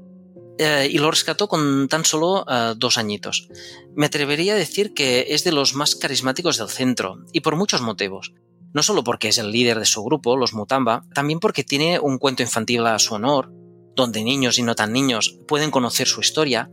[0.59, 3.48] Eh, y lo rescató con tan solo eh, dos añitos.
[3.96, 7.81] Me atrevería a decir que es de los más carismáticos del centro, y por muchos
[7.81, 8.35] motivos.
[8.74, 12.18] No solo porque es el líder de su grupo, los Mutamba, también porque tiene un
[12.18, 13.50] cuento infantil a su honor,
[13.96, 16.70] donde niños y no tan niños pueden conocer su historia,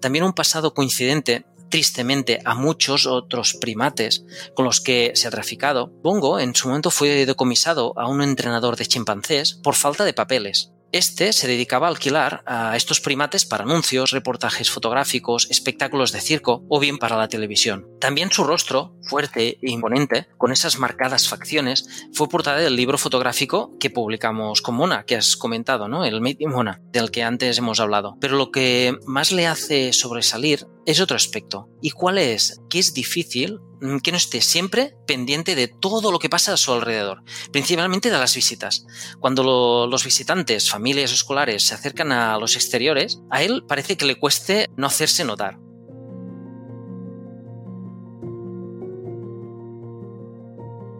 [0.00, 5.92] también un pasado coincidente tristemente a muchos otros primates con los que se ha traficado,
[6.02, 10.72] Bongo en su momento fue decomisado a un entrenador de chimpancés por falta de papeles.
[10.90, 16.64] Este se dedicaba a alquilar a estos primates para anuncios, reportajes fotográficos, espectáculos de circo
[16.70, 17.86] o bien para la televisión.
[18.00, 23.76] También su rostro, fuerte e imponente, con esas marcadas facciones, fue portada del libro fotográfico
[23.78, 26.06] que publicamos con Mona, que has comentado, ¿no?
[26.06, 28.16] El Made in Mona, del que antes hemos hablado.
[28.18, 31.68] Pero lo que más le hace sobresalir es otro aspecto.
[31.80, 32.60] ¿Y cuál es?
[32.68, 36.56] Que es difícil Mm, que no esté siempre pendiente de todo lo que pasa a
[36.56, 37.22] su alrededor,
[37.52, 38.86] principalmente de las visitas.
[39.20, 44.18] Cuando los visitantes, familias escolares se acercan a los exteriores, a él parece que le
[44.18, 45.58] cueste no hacerse notar.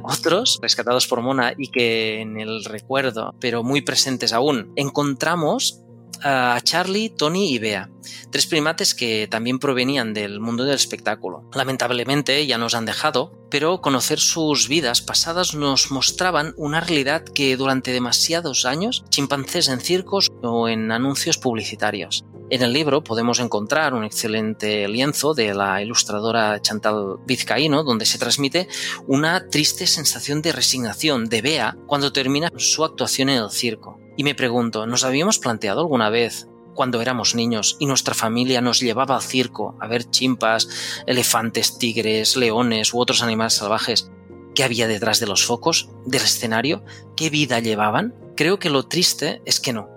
[0.04, 5.82] Otros, rescatados por Mona y que en el recuerdo, pero muy presentes aún, encontramos
[6.22, 7.90] a Charlie, Tony y Bea,
[8.30, 11.48] tres primates que también provenían del mundo del espectáculo.
[11.54, 17.56] Lamentablemente ya nos han dejado, pero conocer sus vidas pasadas nos mostraban una realidad que
[17.56, 22.24] durante demasiados años chimpancés en circos o en anuncios publicitarios.
[22.50, 28.18] En el libro podemos encontrar un excelente lienzo de la ilustradora Chantal Vizcaíno, donde se
[28.18, 28.68] transmite
[29.06, 34.00] una triste sensación de resignación de Bea cuando termina su actuación en el circo.
[34.16, 38.78] Y me pregunto, ¿nos habíamos planteado alguna vez cuando éramos niños y nuestra familia nos
[38.78, 40.68] llevaba al circo a ver chimpas,
[41.08, 44.12] elefantes, tigres, leones u otros animales salvajes?
[44.54, 46.84] ¿Qué había detrás de los focos, del escenario?
[47.16, 48.14] ¿Qué vida llevaban?
[48.36, 49.88] Creo que lo triste es que no.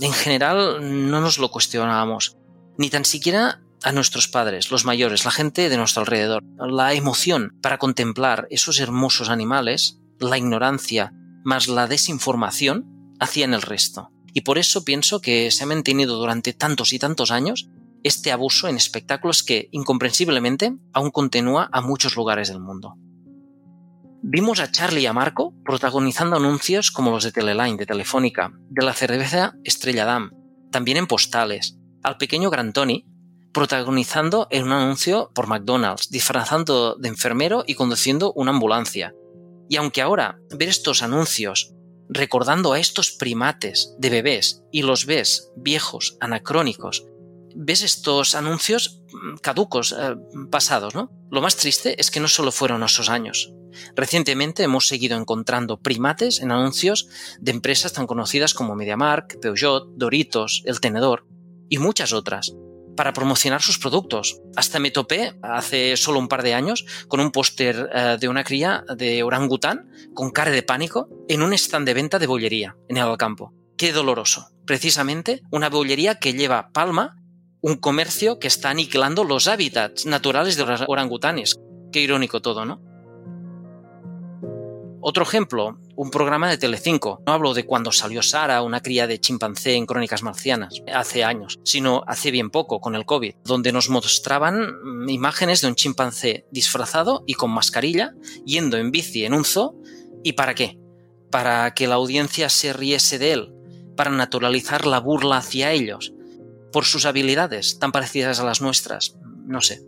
[0.00, 2.38] En general no nos lo cuestionábamos,
[2.78, 6.42] ni tan siquiera a nuestros padres, los mayores, la gente de nuestro alrededor.
[6.56, 11.12] La emoción para contemplar esos hermosos animales, la ignorancia
[11.44, 12.86] más la desinformación,
[13.20, 14.10] hacían el resto.
[14.32, 17.68] Y por eso pienso que se ha mantenido durante tantos y tantos años
[18.02, 22.94] este abuso en espectáculos que, incomprensiblemente, aún continúa a muchos lugares del mundo.
[24.22, 28.84] Vimos a Charlie y a Marco protagonizando anuncios como los de Teleline, de Telefónica, de
[28.84, 30.30] la cerveza Estrella Damm,
[30.70, 33.06] también en postales, al pequeño Gran Tony
[33.52, 39.12] protagonizando en un anuncio por McDonald's, disfrazando de enfermero y conduciendo una ambulancia.
[39.68, 41.74] Y aunque ahora ver estos anuncios
[42.10, 47.06] recordando a estos primates de bebés y los ves viejos, anacrónicos,
[47.54, 50.16] ves estos anuncios mm, caducos, eh,
[50.50, 51.10] pasados, ¿no?
[51.30, 53.52] Lo más triste es que no solo fueron esos años.
[53.94, 60.62] Recientemente hemos seguido encontrando primates en anuncios de empresas tan conocidas como MediaMark, Peugeot, Doritos,
[60.66, 61.26] El Tenedor
[61.68, 62.52] y muchas otras
[63.00, 64.42] para promocionar sus productos.
[64.56, 68.44] Hasta me topé hace solo un par de años con un póster eh, de una
[68.44, 72.98] cría de orangután con cara de pánico en un stand de venta de bollería en
[72.98, 73.54] el campo.
[73.78, 74.50] qué doloroso.
[74.66, 77.16] Precisamente una bollería que lleva palma,
[77.62, 81.58] un comercio que está aniquilando los hábitats naturales de los orangutanes.
[81.92, 82.82] Qué irónico todo, ¿no?
[85.00, 87.22] Otro ejemplo, un programa de Telecinco.
[87.26, 91.60] No hablo de cuando salió Sara, una cría de chimpancé en Crónicas Marcianas, hace años,
[91.62, 97.22] sino hace bien poco, con el COVID, donde nos mostraban imágenes de un chimpancé disfrazado
[97.26, 98.14] y con mascarilla,
[98.46, 99.74] yendo en bici en un zoo.
[100.24, 100.78] ¿Y para qué?
[101.30, 103.54] Para que la audiencia se riese de él,
[103.94, 106.14] para naturalizar la burla hacia ellos,
[106.72, 109.18] por sus habilidades tan parecidas a las nuestras.
[109.44, 109.82] No sé.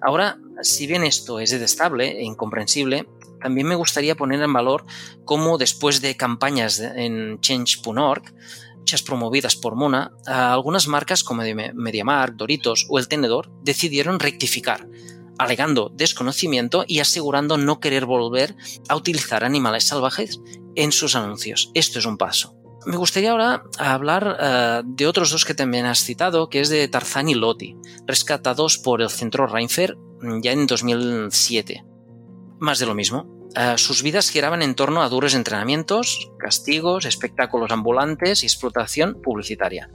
[0.00, 3.06] Ahora, si bien esto es detestable e incomprensible,
[3.40, 4.84] también me gustaría poner en valor
[5.24, 8.34] cómo después de campañas en change.org,
[8.78, 14.88] muchas promovidas por Mona, algunas marcas como MediaMark, Doritos o El Tenedor decidieron rectificar,
[15.38, 18.56] alegando desconocimiento y asegurando no querer volver
[18.88, 20.40] a utilizar animales salvajes
[20.74, 21.70] en sus anuncios.
[21.74, 22.56] Esto es un paso.
[22.86, 26.88] Me gustaría ahora hablar uh, de otros dos que también has citado, que es de
[26.88, 27.76] Tarzán y Loti,
[28.06, 29.98] rescatados por el Centro Reinfer
[30.42, 31.84] ya en 2007
[32.60, 33.26] más de lo mismo.
[33.56, 39.90] Uh, sus vidas giraban en torno a duros entrenamientos, castigos, espectáculos ambulantes y explotación publicitaria.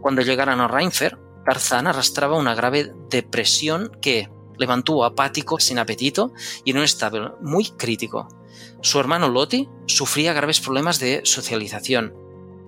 [0.00, 4.28] Cuando llegaron a Reinfer, Tarzán arrastraba una grave depresión que
[4.58, 6.32] le mantuvo apático, sin apetito
[6.64, 8.28] y en un estado muy crítico.
[8.80, 12.14] Su hermano Loti sufría graves problemas de socialización,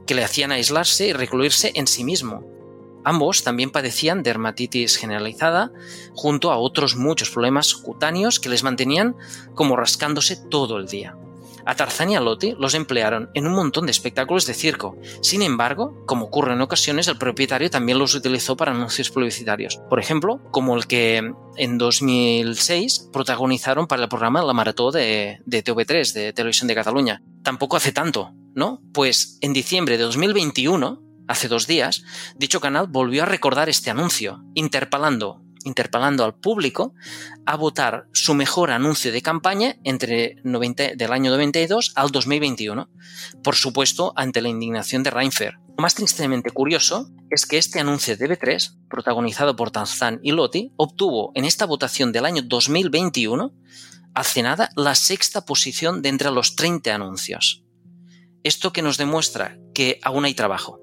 [0.07, 2.45] que le hacían aislarse y recluirse en sí mismo,
[3.05, 5.73] Ambos también padecían dermatitis generalizada,
[6.15, 9.17] junto a otros muchos problemas cutáneos que les mantenían
[9.55, 11.17] como rascándose todo el día.
[11.65, 14.97] A Tarzán y a Loti los emplearon en un montón de espectáculos de circo.
[15.21, 19.79] Sin embargo, como ocurre en ocasiones, el propietario también los utilizó para anuncios publicitarios.
[19.89, 25.65] Por ejemplo, como el que en 2006 protagonizaron para el programa La Marató de, de
[25.65, 27.23] TV3, de Televisión de Cataluña.
[27.43, 28.83] Tampoco hace tanto, ¿no?
[28.93, 32.03] Pues en diciembre de 2021, hace dos días,
[32.35, 36.93] dicho canal volvió a recordar este anuncio, interpelando, interpelando al público
[37.47, 42.91] a votar su mejor anuncio de campaña entre 90, del año 92 al 2021,
[43.45, 45.55] por supuesto ante la indignación de Reinfer.
[45.69, 50.73] Lo más tristemente curioso es que este anuncio de B3, protagonizado por Tanzan y Loti,
[50.77, 53.55] obtuvo en esta votación del año 2021
[54.15, 57.63] hace nada la sexta posición de entre los 30 anuncios.
[58.43, 60.81] Esto que nos demuestra que aún hay trabajo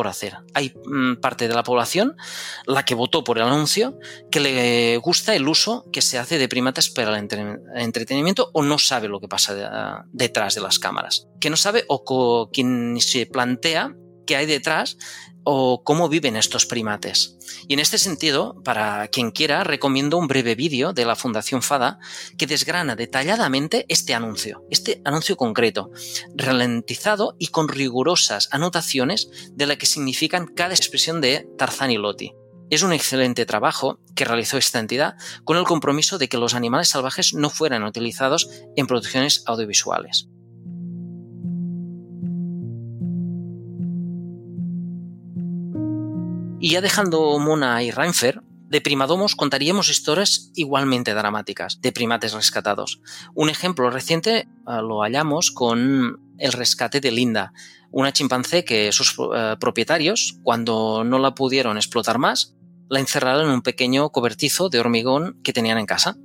[0.00, 0.38] por hacer.
[0.54, 2.16] Hay mm, parte de la población,
[2.64, 3.98] la que votó por el anuncio,
[4.30, 7.28] que le gusta el uso que se hace de primates para el
[7.74, 11.28] entretenimiento o no sabe lo que pasa detrás de las cámaras.
[11.38, 13.94] Que no sabe o quien se plantea
[14.26, 14.96] que hay detrás
[15.44, 17.36] o cómo viven estos primates.
[17.68, 21.98] Y en este sentido, para quien quiera, recomiendo un breve vídeo de la Fundación FADA
[22.38, 25.90] que desgrana detalladamente este anuncio, este anuncio concreto,
[26.34, 32.32] ralentizado y con rigurosas anotaciones de la que significan cada expresión de Tarzán y Loti.
[32.70, 36.88] Es un excelente trabajo que realizó esta entidad con el compromiso de que los animales
[36.88, 40.28] salvajes no fueran utilizados en producciones audiovisuales.
[46.60, 53.00] Y ya dejando Mona y Reinfer, de Primadomos contaríamos historias igualmente dramáticas de primates rescatados.
[53.34, 57.52] Un ejemplo reciente eh, lo hallamos con el rescate de Linda,
[57.90, 62.54] una chimpancé que sus eh, propietarios, cuando no la pudieron explotar más,
[62.90, 66.16] la encerraron en un pequeño cobertizo de hormigón que tenían en casa.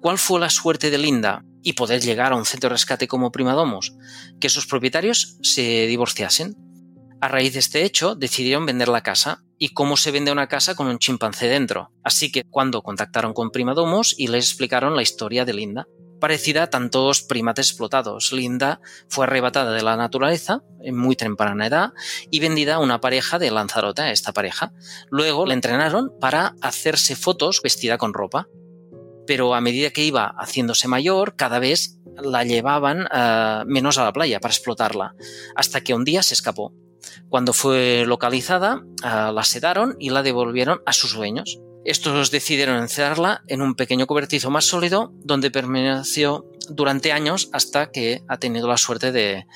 [0.00, 3.32] ¿Cuál fue la suerte de Linda y poder llegar a un centro de rescate como
[3.32, 3.96] Primadomos?
[4.40, 6.56] Que sus propietarios se divorciasen.
[7.20, 10.76] A raíz de este hecho, decidieron vender la casa y cómo se vende una casa
[10.76, 11.90] con un chimpancé dentro.
[12.04, 15.88] Así que cuando contactaron con Primadomos y les explicaron la historia de Linda.
[16.20, 21.92] Parecida a tantos primates explotados, Linda fue arrebatada de la naturaleza en muy temprana edad
[22.30, 24.72] y vendida a una pareja de Lanzarote, a esta pareja.
[25.10, 28.46] Luego la entrenaron para hacerse fotos vestida con ropa.
[29.26, 34.12] Pero a medida que iba haciéndose mayor, cada vez la llevaban uh, menos a la
[34.12, 35.14] playa para explotarla,
[35.56, 36.72] hasta que un día se escapó
[37.28, 41.60] cuando fue localizada, ah, la sedaron y la devolvieron a sus dueños.
[41.84, 48.22] Estos decidieron encerrarla en un pequeño cobertizo más sólido donde permaneció durante años hasta que
[48.28, 49.46] ha tenido la suerte de,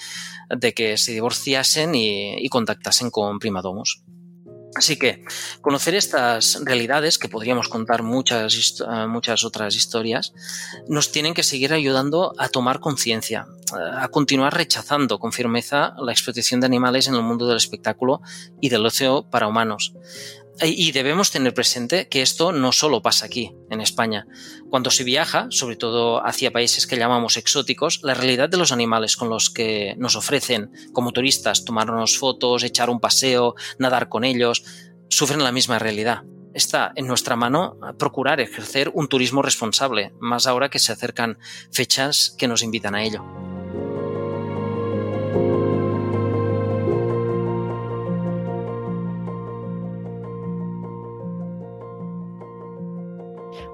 [0.75, 4.03] que se divorciasen y, y contactasen con Primadomos.
[4.75, 5.23] Así que
[5.61, 10.33] conocer estas realidades, que podríamos contar muchas, eh, muchas otras historias,
[10.89, 16.61] nos tienen que seguir ayudando a tomar conciencia, a continuar rechazando con firmeza la explotación
[16.61, 18.23] de animales en el mundo del espectáculo
[18.61, 19.95] y del ocio para humanos,
[20.61, 24.27] Y debemos tener presente que esto no solo pasa aquí, en España.
[24.71, 29.17] Cuando se viaja, sobre todo hacia países que llamamos exóticos, la realidad de los animales
[29.17, 34.63] con los que nos ofrecen como turistas tomarnos fotos, echar un paseo, nadar con ellos,
[35.09, 36.23] sufren la misma realidad.
[36.55, 41.39] Está en nuestra mano procurar ejercer un turismo responsable, más ahora que se acercan
[41.73, 43.52] fechas que nos invitan a ello.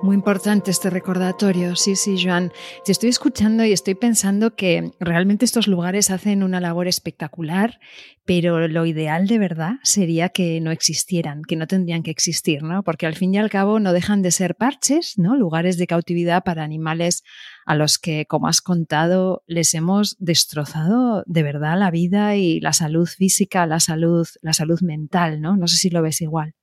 [0.09, 2.51] Muy importante este recordatorio, sí, sí, Joan.
[2.83, 7.79] Te estoy escuchando y estoy pensando que realmente estos lugares hacen una labor espectacular,
[8.25, 12.83] pero lo ideal de verdad sería que no existieran, que no tendrían que existir, ¿no?
[12.85, 15.37] Porque al fin y al cabo no dejan de ser parches, ¿no?
[15.37, 17.23] Lugares de cautividad para animales
[17.67, 22.73] a los que, como has contado, les hemos destrozado de verdad la vida y la
[22.73, 25.59] salud física, la salud, la salud mental, ¿no?
[25.59, 26.55] No sé si lo ves igual.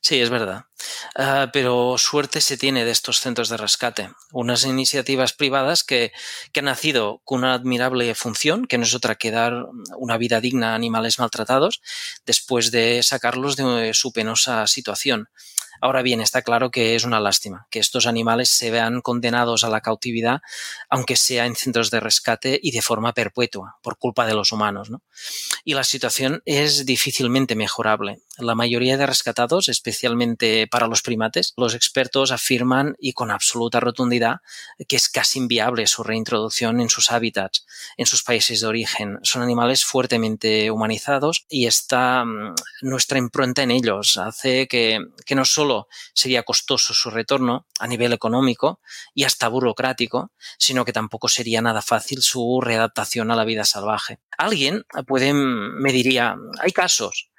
[0.00, 0.64] Sí, es verdad.
[1.18, 4.10] Uh, pero suerte se tiene de estos centros de rescate.
[4.32, 6.12] Unas iniciativas privadas que,
[6.52, 10.40] que, han nacido con una admirable función, que no es otra que dar una vida
[10.40, 11.82] digna a animales maltratados,
[12.24, 15.28] después de sacarlos de su penosa situación.
[15.80, 19.68] Ahora bien, está claro que es una lástima que estos animales se vean condenados a
[19.68, 20.40] la cautividad,
[20.88, 24.90] aunque sea en centros de rescate y de forma perpetua, por culpa de los humanos.
[24.90, 25.02] ¿no?
[25.64, 28.20] Y la situación es difícilmente mejorable.
[28.38, 34.36] La mayoría de rescatados, especialmente para los primates, los expertos afirman y con absoluta rotundidad
[34.86, 37.66] que es casi inviable su reintroducción en sus hábitats,
[37.96, 39.18] en sus países de origen.
[39.22, 45.44] Son animales fuertemente humanizados y está mm, nuestra impronta en ellos hace que, que no
[45.44, 48.80] solo sería costoso su retorno a nivel económico
[49.14, 54.20] y hasta burocrático, sino que tampoco sería nada fácil su readaptación a la vida salvaje.
[54.36, 57.30] Alguien puede, me diría, hay casos,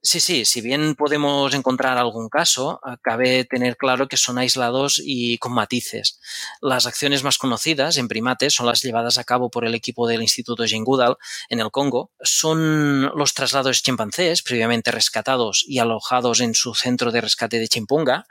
[0.00, 5.38] Sí, sí, si bien podemos encontrar algún caso, cabe tener claro que son aislados y
[5.38, 6.20] con matices.
[6.60, 10.22] Las acciones más conocidas en primates son las llevadas a cabo por el equipo del
[10.22, 11.16] Instituto Jane Goodall
[11.48, 12.12] en el Congo.
[12.20, 18.26] Son los traslados chimpancés previamente rescatados y alojados en su centro de rescate de Chimpunga,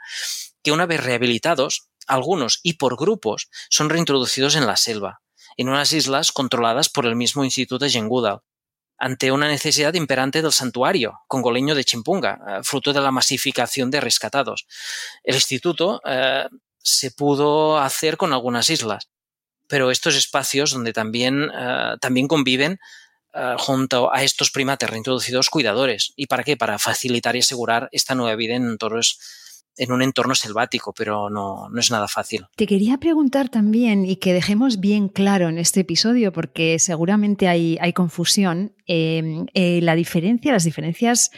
[0.62, 5.20] que una vez rehabilitados, algunos y por grupos, son reintroducidos en la selva
[5.58, 8.42] en unas islas controladas por el mismo Instituto Jane Goodall,
[8.98, 14.00] ante una necesidad imperante del santuario congoleño de Chimpunga, eh, fruto de la masificación de
[14.00, 14.66] rescatados.
[15.22, 16.46] El instituto eh,
[16.78, 19.08] se pudo hacer con algunas islas,
[19.68, 22.78] pero estos espacios donde también, eh, también conviven
[23.58, 26.12] junto a estos primates reintroducidos cuidadores.
[26.16, 26.56] ¿Y para qué?
[26.56, 29.20] Para facilitar y asegurar esta nueva vida en entornos
[29.78, 32.46] en un entorno selvático, pero no, no, es nada fácil.
[32.56, 37.78] Te quería preguntar también, y que dejemos bien claro en este episodio, porque seguramente hay,
[37.80, 41.30] hay confusión, em, eh, la diferencia, las diferencias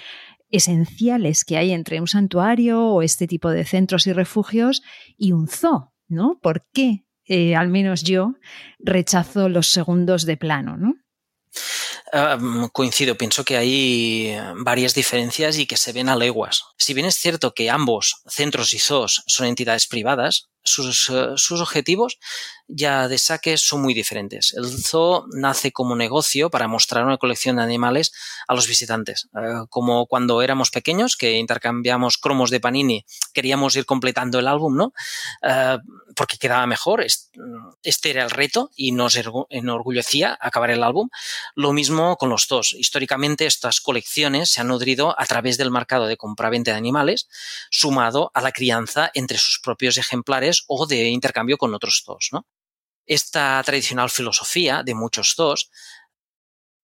[0.50, 4.82] esenciales que hay entre un santuario o este tipo de centros y refugios
[5.16, 6.38] y un zoo, ¿no?
[6.42, 8.34] ¿Por qué, eh, al menos yo,
[8.78, 10.94] rechazo los segundos de plano, ¿no?
[12.72, 16.64] Coincido, pienso que hay varias diferencias y que se ven a leguas.
[16.76, 21.60] Si bien es cierto que ambos, centros y zoos, son entidades privadas, sus, eh, sus,
[21.60, 22.18] objetivos
[22.68, 24.52] ya de saque son muy diferentes.
[24.52, 28.12] El zoo nace como negocio para mostrar una colección de animales
[28.46, 29.28] a los visitantes.
[29.36, 34.76] Eh, como cuando éramos pequeños, que intercambiamos cromos de Panini, queríamos ir completando el álbum,
[34.76, 34.92] ¿no?
[35.42, 35.78] Eh,
[36.14, 37.04] porque quedaba mejor.
[37.82, 41.08] Este era el reto y nos enorgullecía acabar el álbum.
[41.54, 42.74] Lo mismo con los zoos.
[42.74, 47.28] Históricamente estas colecciones se han nudrido a través del mercado de compra-venta de animales,
[47.70, 52.46] sumado a la crianza entre sus propios ejemplares o de intercambio con otros zoos, ¿no?
[53.10, 55.70] esta tradicional filosofía de muchos dos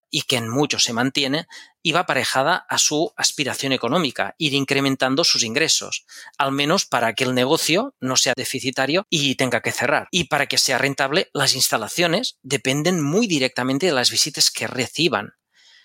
[0.09, 1.47] y que en muchos se mantiene,
[1.83, 6.05] iba aparejada a su aspiración económica, ir incrementando sus ingresos,
[6.37, 10.07] al menos para que el negocio no sea deficitario y tenga que cerrar.
[10.11, 15.33] Y para que sea rentable, las instalaciones dependen muy directamente de las visitas que reciban.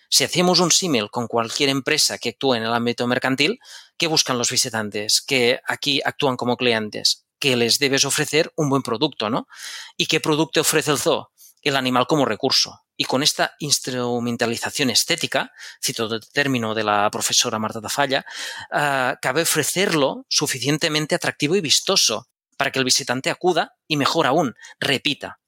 [0.09, 3.59] Si hacemos un símil con cualquier empresa que actúe en el ámbito mercantil,
[3.97, 5.21] ¿qué buscan los visitantes?
[5.21, 9.49] Que aquí actúan como clientes que les debes ofrecer un buen producto, ¿no?
[9.97, 11.33] ¿Y qué producto ofrece el zoo?
[11.61, 12.83] El animal como recurso.
[12.97, 15.51] Y con esta instrumentalización estética,
[15.85, 18.25] cito el término de la profesora Marta Tafalla,
[18.71, 24.55] uh, cabe ofrecerlo suficientemente atractivo y vistoso para que el visitante acuda y, mejor aún,
[24.79, 25.41] repita.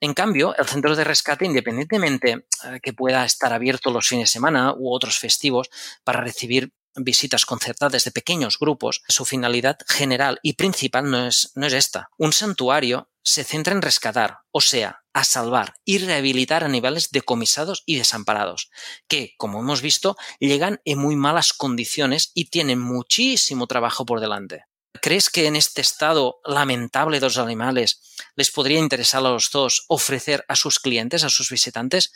[0.00, 4.32] En cambio, el centro de rescate, independientemente uh, que pueda estar abierto los fines de
[4.32, 5.70] semana u otros festivos
[6.04, 11.66] para recibir visitas concertadas de pequeños grupos, su finalidad general y principal no es, no
[11.66, 12.08] es esta.
[12.16, 17.96] Un santuario se centra en rescatar, o sea, a salvar y rehabilitar animales decomisados y
[17.96, 18.70] desamparados,
[19.08, 24.64] que, como hemos visto, llegan en muy malas condiciones y tienen muchísimo trabajo por delante.
[25.00, 28.00] ¿Crees que en este estado lamentable de los animales
[28.34, 32.12] les podría interesar a los dos ofrecer a sus clientes, a sus visitantes?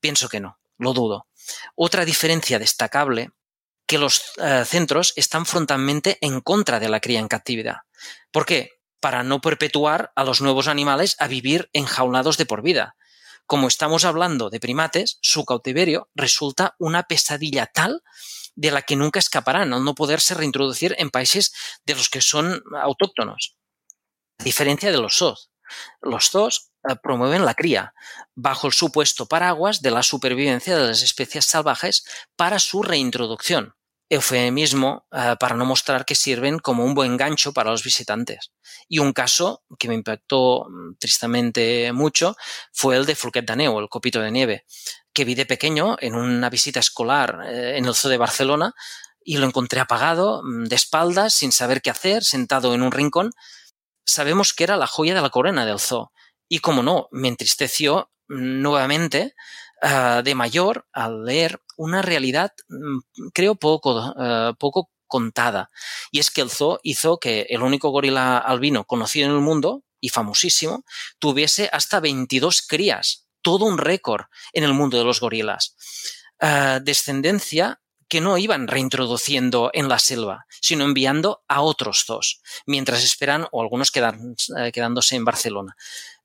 [0.00, 1.26] Pienso que no, lo dudo.
[1.74, 3.30] Otra diferencia destacable
[3.86, 7.76] que los eh, centros están frontalmente en contra de la cría en captividad.
[8.30, 8.72] ¿Por qué?
[9.00, 12.96] Para no perpetuar a los nuevos animales a vivir enjaulados de por vida.
[13.46, 18.02] Como estamos hablando de primates, su cautiverio resulta una pesadilla tal
[18.58, 21.52] de la que nunca escaparán al no poderse reintroducir en países
[21.86, 23.56] de los que son autóctonos.
[24.40, 25.50] A diferencia de los zoos.
[26.02, 27.94] Los zoos eh, promueven la cría,
[28.34, 32.04] bajo el supuesto paraguas de la supervivencia de las especies salvajes
[32.34, 33.74] para su reintroducción
[34.10, 38.52] eufemismo uh, para no mostrar que sirven como un buen gancho para los visitantes.
[38.88, 42.36] Y un caso que me impactó mm, tristemente mucho
[42.72, 44.64] fue el de Fulquet Daneu, el copito de nieve,
[45.18, 48.72] que vi de pequeño en una visita escolar eh, en el zoo de Barcelona
[49.24, 53.32] y lo encontré apagado, mm, de espaldas, sin saber qué hacer, sentado en un rincón.
[54.06, 56.12] Sabemos que era la joya de la corona del zoo.
[56.48, 59.34] Y como no, me entristeció nuevamente
[59.82, 65.68] uh, de mayor al leer una realidad, mm, creo, poco, uh, poco contada.
[66.12, 69.82] Y es que el zoo hizo que el único gorila albino conocido en el mundo
[70.00, 70.84] y famosísimo
[71.18, 75.74] tuviese hasta 22 crías, todo un récord en el mundo de los gorilas.
[76.38, 83.02] Uh, descendencia que no iban reintroduciendo en la selva, sino enviando a otros zoos, mientras
[83.02, 85.76] esperan, o algunos quedan, eh, quedándose en Barcelona,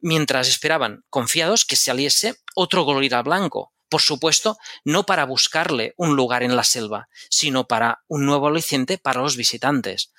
[0.01, 6.43] mientras esperaban, confiados, que saliese otro gorila blanco, por supuesto, no para buscarle un lugar
[6.43, 10.11] en la selva, sino para un nuevo aliciente para los visitantes.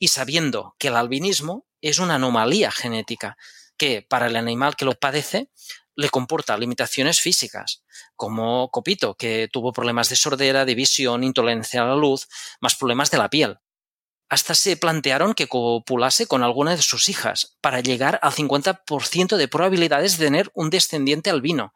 [0.00, 3.36] Y sabiendo que el albinismo es una anomalía genética,
[3.76, 5.48] que para el animal que lo padece
[6.00, 7.84] le comporta limitaciones físicas,
[8.16, 12.26] como Copito, que tuvo problemas de sordera, de visión, intolerancia a la luz,
[12.60, 13.58] más problemas de la piel.
[14.30, 19.48] Hasta se plantearon que copulase con alguna de sus hijas, para llegar al 50% de
[19.48, 21.74] probabilidades de tener un descendiente albino.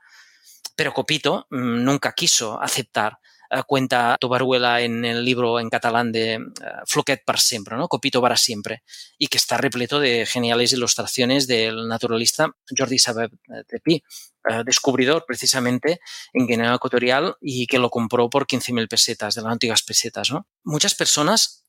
[0.74, 3.18] Pero Copito mm, nunca quiso aceptar
[3.62, 7.88] cuenta Tobaruela en el libro en catalán de uh, Floquet para siempre, ¿no?
[7.88, 8.82] Copito para siempre,
[9.16, 14.02] y que está repleto de geniales ilustraciones del naturalista Jordi Sabet de Pi,
[14.50, 16.00] uh, descubridor precisamente
[16.32, 20.30] en Guinea Ecuatorial y que lo compró por 15.000 pesetas, de las antiguas pesetas.
[20.64, 21.64] Muchas personas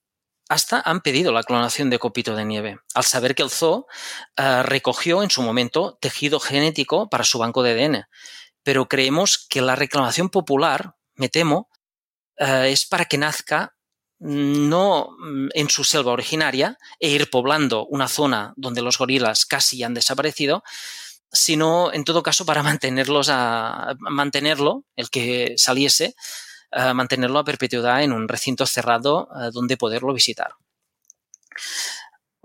[0.49, 3.87] hasta han pedido la clonación de copito de nieve, al saber que el zoo
[4.63, 8.05] recogió en su momento tejido genético para su banco de ADN.
[8.61, 11.69] Pero creemos que la reclamación popular, me temo,
[12.39, 13.75] uh, es para que nazca
[14.19, 19.83] no mm, en su selva originaria e ir poblando una zona donde los gorilas casi
[19.83, 20.63] han desaparecido,
[21.31, 26.15] sino en todo caso para mantenerlos a, mantenerlo, el que saliese,
[26.71, 30.53] uh, mantenerlo a perpetuidad en un recinto cerrado uh, donde poderlo visitar.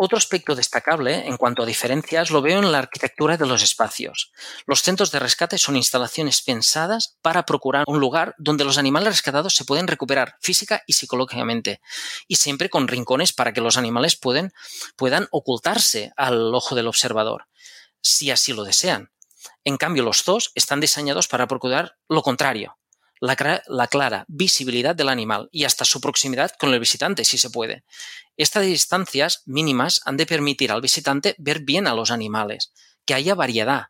[0.03, 4.33] Otro aspecto destacable en cuanto a diferencias lo veo en la arquitectura de los espacios.
[4.65, 9.55] Los centros de rescate son instalaciones pensadas para procurar un lugar donde los animales rescatados
[9.55, 11.83] se pueden recuperar física y psicológicamente
[12.27, 17.49] y siempre con rincones para que los animales puedan ocultarse al ojo del observador,
[18.01, 19.13] si así lo desean.
[19.65, 22.79] En cambio, los zoos están diseñados para procurar lo contrario,
[23.21, 27.51] la, la, clara visibilidad del animal y hasta su proximidad con el visitante, si se
[27.51, 27.85] puede.
[28.37, 32.73] Estas distancias mínimas han de permitir al visitante ver bien a los animales,
[33.05, 33.87] que haya variedad.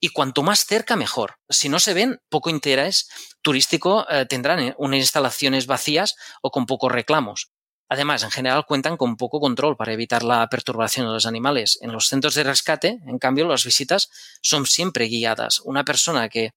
[0.00, 1.36] Y cuanto más cerca, mejor.
[1.48, 3.08] Si no se ven, poco interés
[3.40, 7.52] turístico eh, tendrán eh, unas instalaciones vacías o con pocos reclamos.
[7.88, 11.78] Además, en general cuentan con poco control para evitar la perturbación de los animales.
[11.82, 14.10] En los centros de rescate, en cambio, las visitas
[14.40, 15.60] son siempre guiadas.
[15.60, 16.52] Una persona que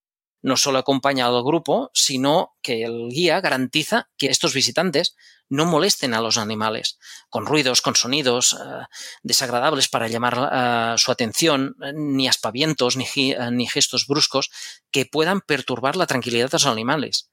[0.45, 5.15] no solo acompaña al grupo, sino que el guía garantiza que estos visitantes
[5.49, 8.85] no molesten a los animales con ruidos, con sonidos uh,
[9.23, 13.07] desagradables para llamar uh, su atención, ni aspavientos, ni,
[13.53, 14.51] ni gestos bruscos
[14.91, 17.31] que puedan perturbar la tranquilidad de los animales.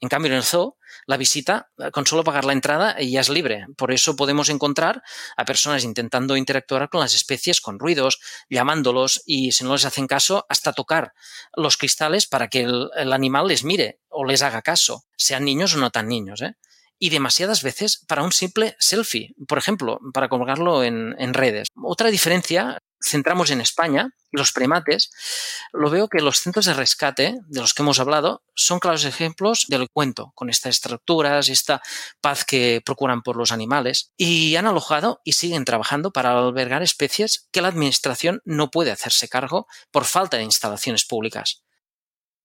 [0.00, 3.28] En cambio, en el zoo, la visita, eh, con solo pagar la entrada, ya es
[3.28, 3.66] libre.
[3.76, 5.02] Por eso podemos encontrar
[5.36, 10.06] a personas intentando interactuar con las especies con ruidos, llamándolos y, si no les hacen
[10.06, 11.14] caso, hasta tocar
[11.54, 15.74] los cristales para que el, el animal les mire o les haga caso, sean niños
[15.74, 16.42] o no tan niños.
[16.42, 16.54] ¿eh?
[16.98, 21.68] y demasiadas veces para un simple selfie, por ejemplo, para colgarlo en, en, redes.
[21.82, 25.10] Otra diferencia centramos en España los primates,
[25.72, 29.66] lo veo que los centros de rescate de los que hemos hablado son claros ejemplos
[29.68, 31.82] de lo que cuento, con estas estructuras, esta
[32.20, 37.48] paz que procuran por los animales, y han alojado y siguen trabajando para albergar especies
[37.50, 41.62] que la Administración no puede hacerse cargo por falta de instalaciones públicas.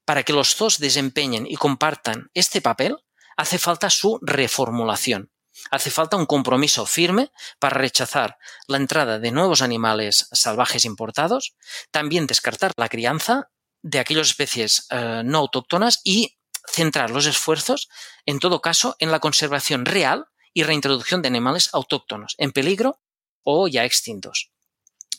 [0.06, 2.98] Para que los zoos desempeñen y compartan este papel,
[3.38, 5.31] hace falta su reformulación.
[5.70, 8.38] Hace falta un compromiso firme para rechazar
[8.68, 11.56] la entrada de nuevos animales salvajes importados,
[11.92, 13.50] también descartar la crianza
[13.82, 16.38] de aquellas especies eh, no autóctonas y
[16.68, 17.90] centrar los esfuerzos,
[18.26, 23.00] en todo caso, en la conservación real y reintroducción de animales autóctonos en peligro
[23.44, 24.52] o ya extintos.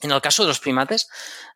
[0.00, 1.08] En el caso de los primates,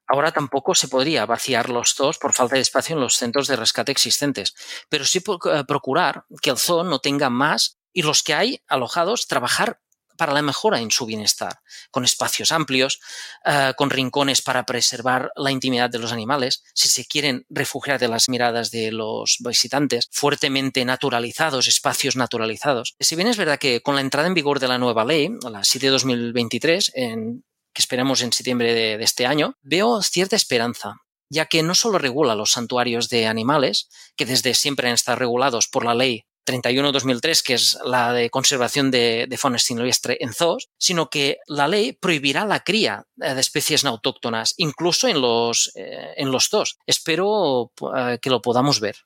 [0.06, 3.56] ahora tampoco se podría vaciar los zoos por falta de espacio en los centros de
[3.56, 4.54] rescate existentes,
[4.88, 9.26] pero sí eh, procurar que el zoo no tenga más y los que hay alojados
[9.26, 9.80] trabajar
[10.18, 13.00] para la mejora en su bienestar, con espacios amplios,
[13.46, 18.08] eh, con rincones para preservar la intimidad de los animales, si se quieren refugiar de
[18.08, 22.96] las miradas de los visitantes, fuertemente naturalizados, espacios naturalizados.
[23.00, 25.64] Si bien es verdad que con la entrada en vigor de la nueva ley, la
[25.64, 30.96] 7 de 2023, en, que esperamos en septiembre de, de este año, veo cierta esperanza
[31.28, 35.66] ya que no solo regula los santuarios de animales, que desde siempre han estado regulados
[35.66, 41.10] por la ley 31-2003, que es la de conservación de, fauna silvestre en zoos, sino
[41.10, 46.14] que la ley prohibirá la cría eh, de especies no autóctonas, incluso en los, eh,
[46.16, 46.78] en los zoos.
[46.86, 48.96] Espero eh, que lo podamos ver.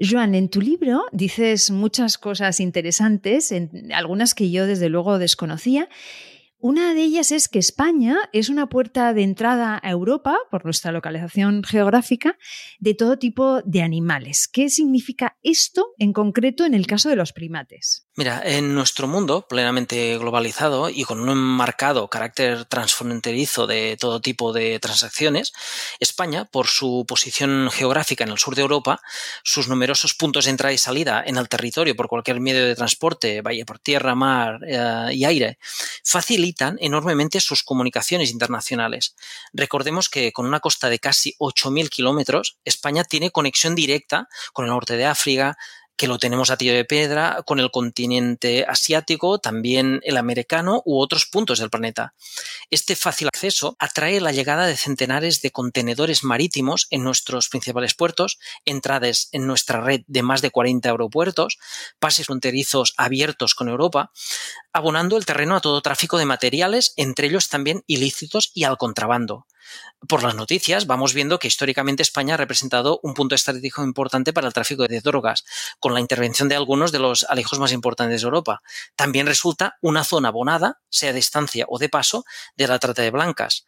[0.00, 3.52] Joan, en tu libro dices muchas cosas interesantes,
[3.92, 5.88] algunas que yo desde luego desconocía,
[6.60, 10.90] una de ellas es que España es una puerta de entrada a Europa, por nuestra
[10.90, 12.36] localización geográfica,
[12.80, 14.48] de todo tipo de animales.
[14.48, 18.08] ¿Qué significa esto en concreto en el caso de los primates?
[18.16, 24.52] Mira, en nuestro mundo plenamente globalizado y con un marcado carácter transfronterizo de todo tipo
[24.52, 25.52] de transacciones,
[26.00, 29.00] España, por su posición geográfica en el sur de Europa,
[29.44, 33.40] sus numerosos puntos de entrada y salida en el territorio por cualquier medio de transporte,
[33.40, 35.58] vaya por tierra, mar eh, y aire,
[36.48, 39.14] facilitan enormemente sus comunicaciones internacionales.
[39.52, 44.70] Recordemos que con una costa de casi 8.000 kilómetros, España tiene conexión directa con el
[44.70, 45.56] norte de África,
[45.98, 51.00] que lo tenemos a tiro de piedra con el continente asiático, también el americano u
[51.00, 52.14] otros puntos del planeta.
[52.70, 58.38] Este fácil acceso atrae la llegada de centenares de contenedores marítimos en nuestros principales puertos,
[58.64, 61.58] entradas en nuestra red de más de 40 aeropuertos,
[61.98, 64.12] pases fronterizos abiertos con Europa,
[64.72, 69.46] abonando el terreno a todo tráfico de materiales, entre ellos también ilícitos y al contrabando
[70.06, 74.46] por las noticias vamos viendo que históricamente España ha representado un punto estratégico importante para
[74.46, 75.44] el tráfico de drogas,
[75.80, 78.62] con la intervención de algunos de los alejos más importantes de Europa.
[78.94, 82.24] También resulta una zona abonada, sea de estancia o de paso,
[82.56, 83.64] de la trata de blancas.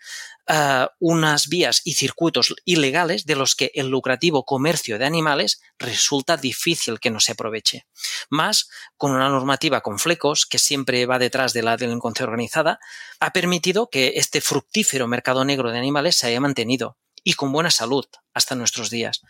[0.52, 6.36] Uh, unas vías y circuitos ilegales de los que el lucrativo comercio de animales resulta
[6.36, 7.86] difícil que no se aproveche.
[8.30, 12.80] Más, con una normativa con flecos, que siempre va detrás de la delincuencia organizada,
[13.20, 17.70] ha permitido que este fructífero mercado negro de animales se haya mantenido y con buena
[17.70, 19.20] salud hasta nuestros días.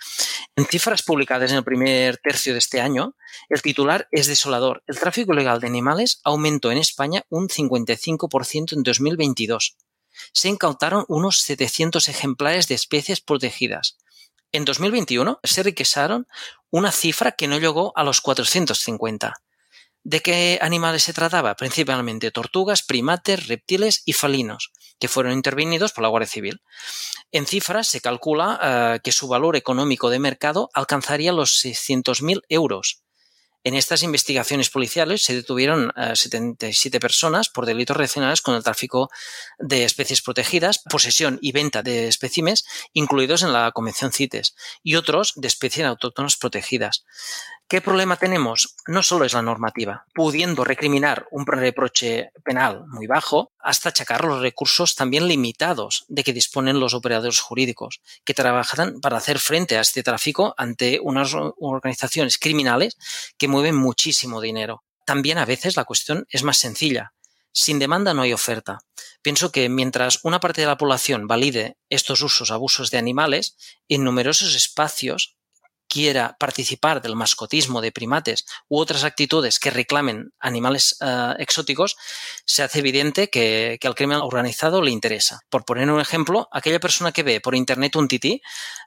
[0.57, 3.15] En cifras publicadas en el primer tercio de este año,
[3.51, 4.83] el titular es desolador.
[4.87, 9.77] El tráfico ilegal de animales aumentó en España un 55% en 2022
[10.33, 13.97] se incautaron unos 700 ejemplares de especies protegidas.
[14.53, 16.27] En 2021 se requisaron
[16.71, 19.35] una cifra que no llegó a los 450.
[20.03, 21.55] ¿De qué animales se trataba?
[21.57, 26.63] Principalmente tortugas, primates, reptiles y falinos, que fueron intervenidos por la Guardia Civil.
[27.33, 33.03] En cifras se calcula eh, que su valor económico de mercado alcanzaría los 600.000 euros,
[33.65, 39.11] en estas investigaciones policiales se detuvieron 77 eh, personas por delitos relacionados con el tráfico
[39.59, 45.35] de especies protegidas, posesión y venta de espécimes incluidos en la Convención CITES y otros
[45.37, 47.05] de especies autóctonas protegidas.
[47.71, 48.75] ¿Qué problema tenemos?
[48.89, 54.41] No solo es la normativa, pudiendo recriminar un reproche penal muy bajo, hasta achacar los
[54.43, 59.83] recursos también limitados de que disponen los operadores jurídicos, que trabajan para hacer frente a
[59.83, 62.97] este tráfico ante unas organizaciones criminales
[63.39, 64.83] que mueven muchísimo dinero.
[65.07, 67.13] También a veces la cuestión es más sencilla.
[67.53, 68.81] Sin demanda no hay oferta.
[69.23, 73.57] Pienso que mientras una parte de la población valide estos usos, abusos de animales,
[73.89, 75.37] en numerosos espacios
[75.91, 81.97] quiera participar del mascotismo de primates u otras actitudes que reclamen animales uh, exóticos,
[82.47, 85.41] se hace evidente que, que, al crimen organizado le interesa.
[85.51, 88.41] Por poner un ejemplo, aquella persona que ve por internet un tití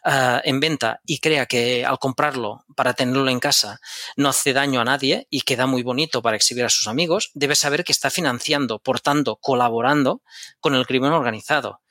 [0.05, 3.81] uh, en venta y crea que al comprarlo para tenerlo en casa
[4.15, 7.55] no hace daño a nadie y queda muy bonito para exhibir a sus amigos, debe
[7.55, 10.21] saber que está financiando, por tanto, colaborando
[10.61, 11.82] con el crimen organizado.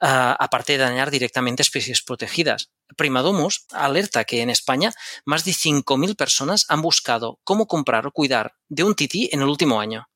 [0.00, 2.70] Uh, aparte de dañar directamente especies protegidas.
[2.96, 4.92] Primadomus alerta que en España
[5.24, 9.48] más de 5.000 personas han buscado cómo comprar o cuidar de un tití en el
[9.48, 10.06] último año.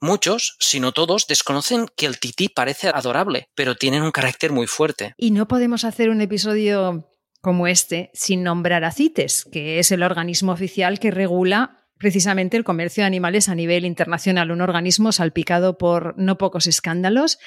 [0.00, 4.66] Muchos, si no todos, desconocen que el tití parece adorable, pero tienen un carácter muy
[4.66, 5.14] fuerte.
[5.18, 7.10] Y no podemos hacer un episodio
[7.42, 12.64] como este sin nombrar a CITES, que es el organismo oficial que regula precisamente el
[12.64, 17.38] comercio de animales a nivel internacional, un organismo salpicado por no pocos escándalos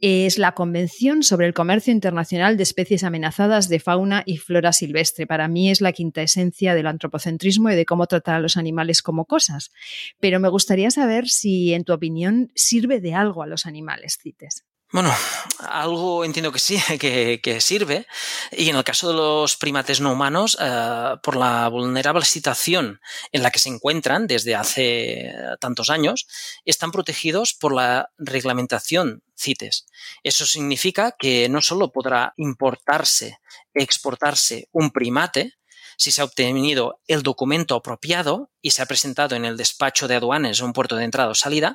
[0.00, 5.26] es la Convención sobre el Comercio Internacional de Especies Amenazadas de Fauna y Flora Silvestre.
[5.26, 9.02] Para mí es la quinta esencia del antropocentrismo y de cómo tratar a los animales
[9.02, 9.70] como cosas.
[10.18, 14.64] Pero me gustaría saber si, en tu opinión, sirve de algo a los animales, CITES.
[14.92, 15.14] Bueno,
[15.60, 18.06] algo entiendo que sí, que, sirve.
[18.50, 23.42] Y en el caso de los primates no humanos, uh, por la vulnerable situación en
[23.42, 26.26] la que se encuentran desde hace tantos años,
[26.64, 29.86] están protegidos por la reglamentación CITES.
[30.24, 33.38] Eso significa que no solo podrá importarse,
[33.74, 35.54] exportarse un primate,
[35.96, 40.16] si se ha obtenido el documento apropiado y se ha presentado en el despacho de
[40.16, 41.74] aduanes o un puerto de entrada o salida,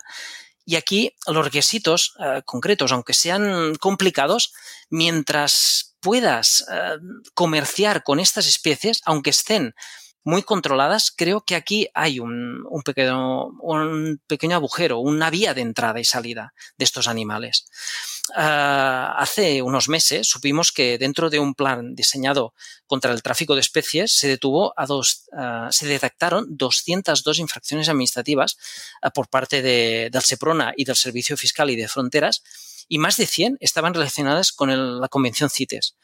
[0.66, 4.54] y aquí los requisitos uh, concretos, aunque sean complicados,
[4.90, 7.00] mientras puedas uh,
[7.34, 9.76] comerciar con estas especies, aunque estén
[10.24, 16.00] muy controladas, creo que aquí hay un, pequeño, un pequeño agujero, una vía de entrada
[16.00, 17.68] y salida de estos animales.
[18.30, 22.56] Uh, hace unos meses supimos que dentro de un plan diseñado
[22.88, 28.58] contra el tráfico de especies se detuvo a dos, uh, se detectaron 202 infracciones administrativas
[29.04, 32.42] uh, por parte de, del SEPRONA y del Servicio Fiscal y de Fronteras
[32.88, 35.96] y más de 100 estaban relacionadas con la Convención CITES.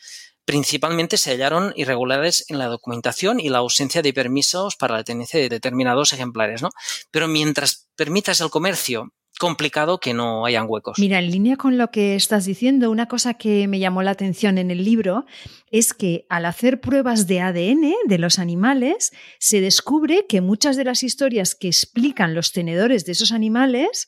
[0.45, 5.39] Principalmente se hallaron irregularidades en la documentación y la ausencia de permisos para la tenencia
[5.39, 6.69] de determinados ejemplares, ¿no?
[7.09, 10.99] Pero mientras permitas el comercio complicado que no hayan huecos.
[10.99, 14.59] Mira, en línea con lo que estás diciendo, una cosa que me llamó la atención
[14.59, 15.25] en el libro
[15.71, 20.83] es que al hacer pruebas de ADN de los animales, se descubre que muchas de
[20.83, 24.07] las historias que explican los tenedores de esos animales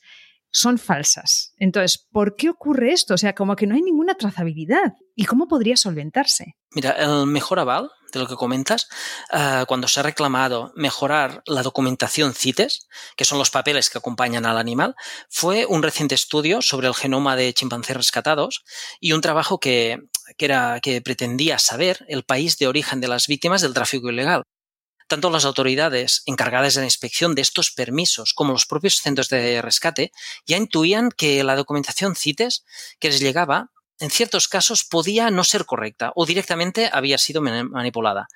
[0.52, 1.52] son falsas.
[1.58, 3.14] Entonces, ¿por qué ocurre esto?
[3.14, 4.92] O sea, como que no hay ninguna trazabilidad.
[5.16, 6.54] ¿Y cómo podría solventarse?
[6.70, 8.88] Mira, el mejor aval de lo que comentas,
[9.32, 14.46] uh, cuando se ha reclamado mejorar la documentación CITES, que son los papeles que acompañan
[14.46, 14.94] al animal,
[15.28, 18.64] fue un reciente estudio sobre el genoma de chimpancés rescatados
[19.00, 20.00] y un trabajo que,
[20.38, 24.42] que, era, que pretendía saber el país de origen de las víctimas del tráfico ilegal.
[25.06, 29.60] Tanto las autoridades encargadas de la inspección de estos permisos como los propios centros de
[29.60, 30.12] rescate
[30.46, 32.64] ya intuían que la documentación CITES
[32.98, 38.28] que les llegaba en ciertos casos podía no ser correcta o directamente había sido manipulada.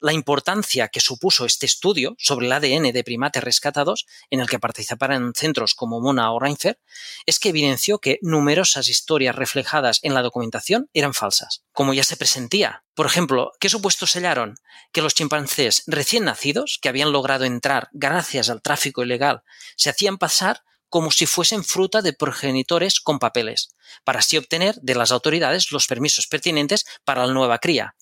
[0.00, 4.58] La importancia que supuso este estudio sobre el ADN de primates rescatados, en el que
[4.58, 6.80] participaron centros como Mona o Reinfer,
[7.26, 12.16] es que evidenció que numerosas historias reflejadas en la documentación eran falsas, como ya se
[12.16, 12.84] presentía.
[12.94, 14.56] Por ejemplo, ¿qué supuestos sellaron?
[14.92, 19.42] Que los chimpancés recién nacidos, que habían logrado entrar gracias al tráfico ilegal,
[19.76, 20.62] se hacían pasar
[20.92, 23.74] como si fuesen fruta de progenitores con papeles,
[24.04, 27.96] para así obtener de las autoridades los permisos pertinentes para la nueva cría.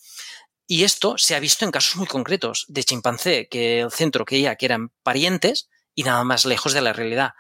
[0.67, 4.57] Y esto se ha visto en casos muy concretos de chimpancé, que el centro creía
[4.57, 7.31] que eran parientes y nada más lejos de la realidad.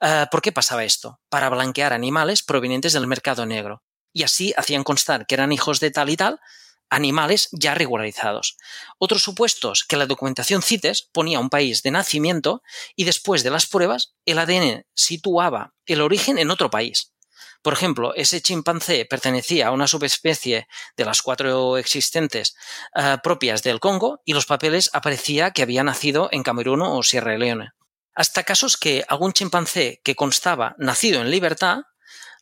[0.00, 1.20] Uh, ¿Por qué pasaba esto?
[1.28, 3.82] Para blanquear animales provenientes del mercado negro.
[4.14, 6.40] Y así hacían constar que eran hijos de tal y tal,
[6.90, 8.56] animales ya regularizados.
[8.98, 12.62] Otros supuestos que la documentación CITES ponía un país de nacimiento
[12.94, 17.12] y después de las pruebas el ADN situaba el origen en otro país.
[17.62, 22.54] Por ejemplo, ese chimpancé pertenecía a una subespecie de las cuatro existentes
[22.94, 27.36] uh, propias del Congo y los papeles aparecía que había nacido en Camerún o Sierra
[27.36, 27.70] Leone.
[28.14, 31.80] Hasta casos que algún chimpancé que constaba nacido en libertad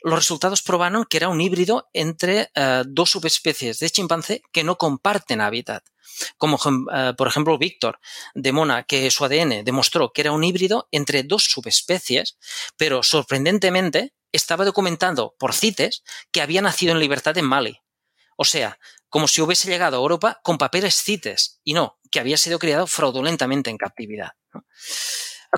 [0.04, 4.76] los resultados probaron que era un híbrido entre uh, dos subespecies de chimpancé que no
[4.76, 5.82] comparten hábitat.
[6.36, 7.98] Como uh, por ejemplo Víctor
[8.34, 12.36] de Mona, que su ADN demostró que era un híbrido entre dos subespecies,
[12.76, 17.80] pero sorprendentemente estaba documentando por CITES que había nacido en libertad en Mali.
[18.36, 18.78] O sea,
[19.08, 22.86] como si hubiese llegado a Europa con papeles CITES y no, que había sido criado
[22.86, 24.32] fraudulentamente en captividad.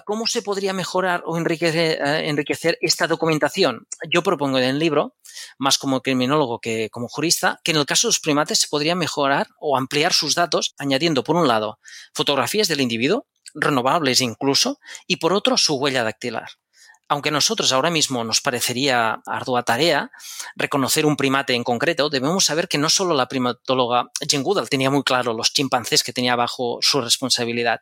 [0.05, 3.87] ¿Cómo se podría mejorar o enriquecer, eh, enriquecer, esta documentación?
[4.11, 5.17] Yo propongo en el libro,
[5.59, 8.95] más como criminólogo que como jurista, que en el caso de los primates se podría
[8.95, 11.79] mejorar o ampliar sus datos añadiendo, por un lado,
[12.15, 16.49] fotografías del individuo, renovables incluso, y por otro, su huella dactilar
[17.09, 20.11] aunque a nosotros ahora mismo nos parecería ardua tarea
[20.57, 24.91] reconocer un primate en concreto, debemos saber que no solo la primatóloga Jane Goodall tenía
[24.91, 27.81] muy claro los chimpancés que tenía bajo su responsabilidad.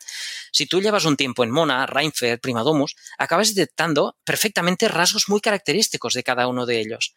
[0.53, 6.15] Si tú llevas un tiempo en Mona, Reinfeldt, Primadomus, acabas detectando perfectamente rasgos muy característicos
[6.15, 7.15] de cada uno de ellos,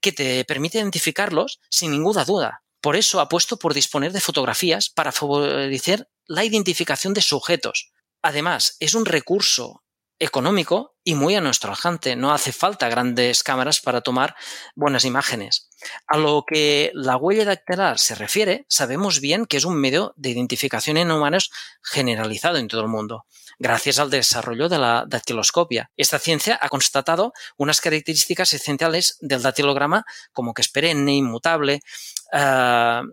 [0.00, 2.62] que te permite identificarlos sin ninguna duda.
[2.80, 7.90] Por eso apuesto por disponer de fotografías para favorecer la identificación de sujetos.
[8.22, 9.82] Además, es un recurso
[10.18, 12.16] económico y muy a nuestro alcance.
[12.16, 14.34] No hace falta grandes cámaras para tomar
[14.74, 15.68] buenas imágenes.
[16.06, 20.30] A lo que la huella dactilar se refiere, sabemos bien que es un medio de
[20.30, 21.50] identificación en humanos
[21.82, 23.26] generalizado en todo el mundo,
[23.58, 25.90] gracias al desarrollo de la dactiloscopia.
[25.96, 31.80] Esta ciencia ha constatado unas características esenciales del dactilograma como que es perenne, inmutable,
[32.32, 33.06] uh,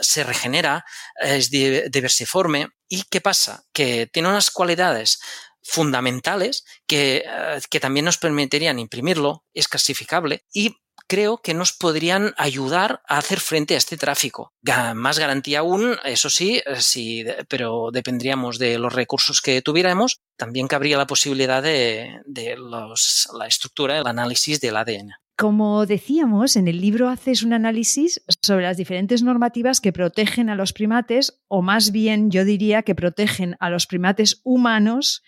[0.00, 0.84] se regenera,
[1.20, 2.68] es diversiforme.
[2.88, 3.64] ¿Y qué pasa?
[3.72, 5.20] Que tiene unas cualidades
[5.62, 10.76] fundamentales que, eh, que también nos permitirían imprimirlo, es clasificable y
[11.12, 14.52] creo que nos podrían ayudar a hacer frente a este tráfico.
[14.94, 20.20] Más garantía aún, eso sí, eh, sí, pero dependeríamos de los recursos que tuviéramos.
[20.38, 25.12] También cabría la posibilidad de, de los, la estructura, el análisis del ADN.
[25.36, 30.54] Como decíamos, en el libro haces un análisis sobre las diferentes normativas que protegen a
[30.54, 35.22] los primates, o más bien yo diría que protegen a los primates humanos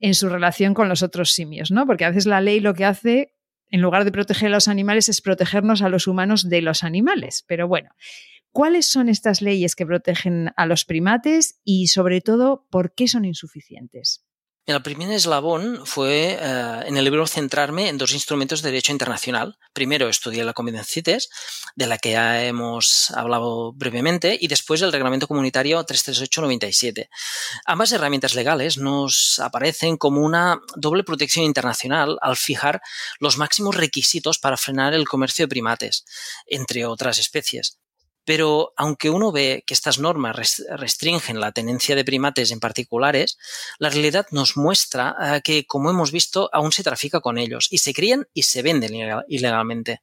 [0.00, 1.86] en su relación con los otros simios, ¿no?
[1.86, 3.34] Porque a veces la ley lo que hace,
[3.68, 7.44] en lugar de proteger a los animales, es protegernos a los humanos de los animales.
[7.46, 7.90] Pero bueno,
[8.50, 13.24] ¿cuáles son estas leyes que protegen a los primates y, sobre todo, por qué son
[13.24, 14.24] insuficientes?
[14.66, 19.58] El primer eslabón fue eh, en el libro centrarme en dos instrumentos de derecho internacional.
[19.72, 21.28] Primero estudié la Convención CITES,
[21.74, 27.08] de la que ya hemos hablado brevemente, y después el Reglamento Comunitario 338-97.
[27.64, 32.80] Ambas herramientas legales nos aparecen como una doble protección internacional al fijar
[33.18, 36.04] los máximos requisitos para frenar el comercio de primates,
[36.46, 37.78] entre otras especies.
[38.30, 43.36] Pero aunque uno ve que estas normas restringen la tenencia de primates en particulares,
[43.80, 47.78] la realidad nos muestra eh, que, como hemos visto, aún se trafica con ellos y
[47.78, 48.94] se crían y se venden
[49.26, 50.02] ilegalmente.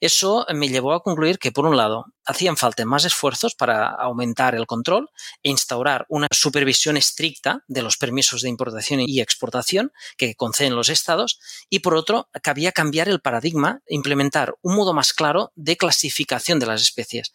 [0.00, 4.54] Eso me llevó a concluir que, por un lado, hacían falta más esfuerzos para aumentar
[4.54, 5.10] el control
[5.42, 10.88] e instaurar una supervisión estricta de los permisos de importación y exportación que conceden los
[10.88, 11.40] estados
[11.70, 16.66] y, por otro, cabía cambiar el paradigma implementar un modo más claro de clasificación de
[16.66, 17.32] las especies,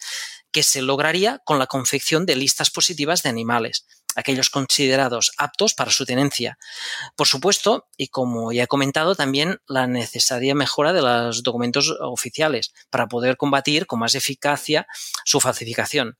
[0.51, 3.85] que se lograría con la confección de listas positivas de animales,
[4.15, 6.57] aquellos considerados aptos para su tenencia.
[7.15, 12.73] Por supuesto, y como ya he comentado, también la necesaria mejora de los documentos oficiales
[12.89, 14.87] para poder combatir con más eficacia
[15.25, 16.17] su falsificación.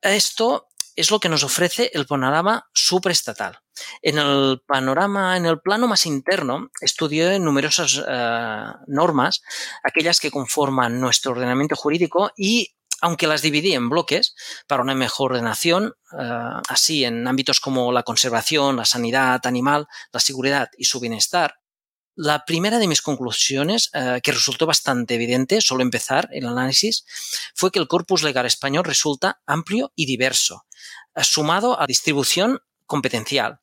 [0.00, 0.68] Esto
[0.98, 3.60] es lo que nos ofrece el panorama supraestatal.
[4.02, 9.42] En el panorama, en el plano más interno, estudié numerosas eh, normas,
[9.84, 14.34] aquellas que conforman nuestro ordenamiento jurídico y aunque las dividí en bloques
[14.66, 20.20] para una mejor ordenación, eh, así en ámbitos como la conservación, la sanidad animal, la
[20.20, 21.60] seguridad y su bienestar.
[22.20, 27.04] La primera de mis conclusiones, eh, que resultó bastante evidente, solo empezar el análisis,
[27.54, 30.66] fue que el corpus legal español resulta amplio y diverso,
[31.14, 33.60] eh, sumado a distribución competencial,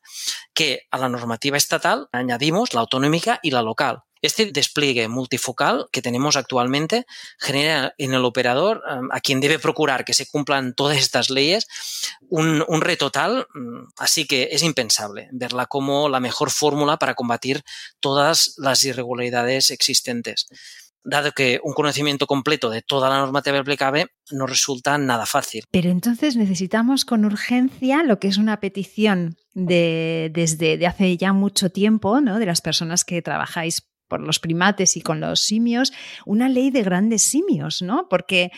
[0.54, 6.02] que a la normativa estatal añadimos la autonómica y la local, este despliegue multifocal que
[6.02, 7.06] tenemos actualmente
[7.40, 11.68] genera en el operador, um, a quien debe procurar que se cumplan todas estas leyes,
[12.30, 17.64] un, reto tal, mm, así que es impensable verla como la mejor fórmula para combatir
[18.00, 20.48] todas las irregularidades existentes
[21.06, 25.64] dado que un conocimiento completo de toda la normativa aplicable no resulta nada fácil.
[25.72, 31.32] Pero entonces necesitamos con urgencia lo que es una petición de, desde de hace ya
[31.32, 32.40] mucho tiempo, ¿no?
[32.40, 35.94] de las personas que trabajáis por los primates y con los simios,
[36.26, 38.08] una ley de grandes simios, ¿no?
[38.10, 38.52] Porque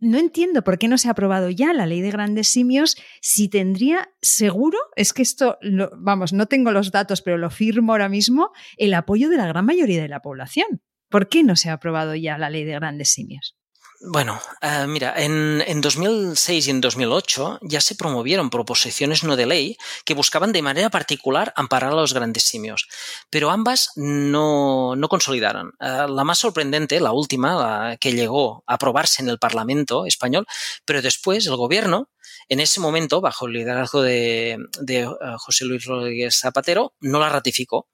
[0.00, 3.48] no entiendo por qué no se ha aprobado ya la ley de grandes simios si
[3.48, 5.58] tendría seguro, es que esto,
[5.96, 9.66] vamos, no tengo los datos, pero lo firmo ahora mismo, el apoyo de la gran
[9.66, 10.82] mayoría de la población.
[11.10, 13.57] ¿Por qué no se ha aprobado ya la ley de grandes simios?
[14.00, 19.46] Bueno, uh, mira, en, en, 2006 y en 2008 ya se promovieron proposiciones no de
[19.46, 22.86] ley que buscaban de manera particular amparar a los grandes simios,
[23.28, 25.72] pero ambas no, no consolidaron.
[25.80, 30.46] Uh, la más sorprendente, la última, la que llegó a aprobarse en el Parlamento español,
[30.84, 32.08] pero después el gobierno
[32.48, 37.28] En ese momento, bajo el liderazgo de, de uh, José Luis Rodríguez Zapatero, no la
[37.28, 37.88] ratificó.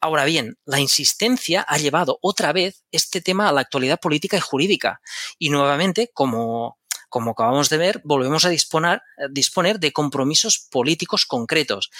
[0.00, 4.40] Ahora bien, la insistencia ha llevado otra vez este tema a la actualidad política y
[4.40, 5.00] jurídica.
[5.38, 6.76] Y nuevamente, como
[7.10, 9.00] acabamos de ver, volvemos a disponer,
[9.30, 11.90] disponer de compromisos políticos concretos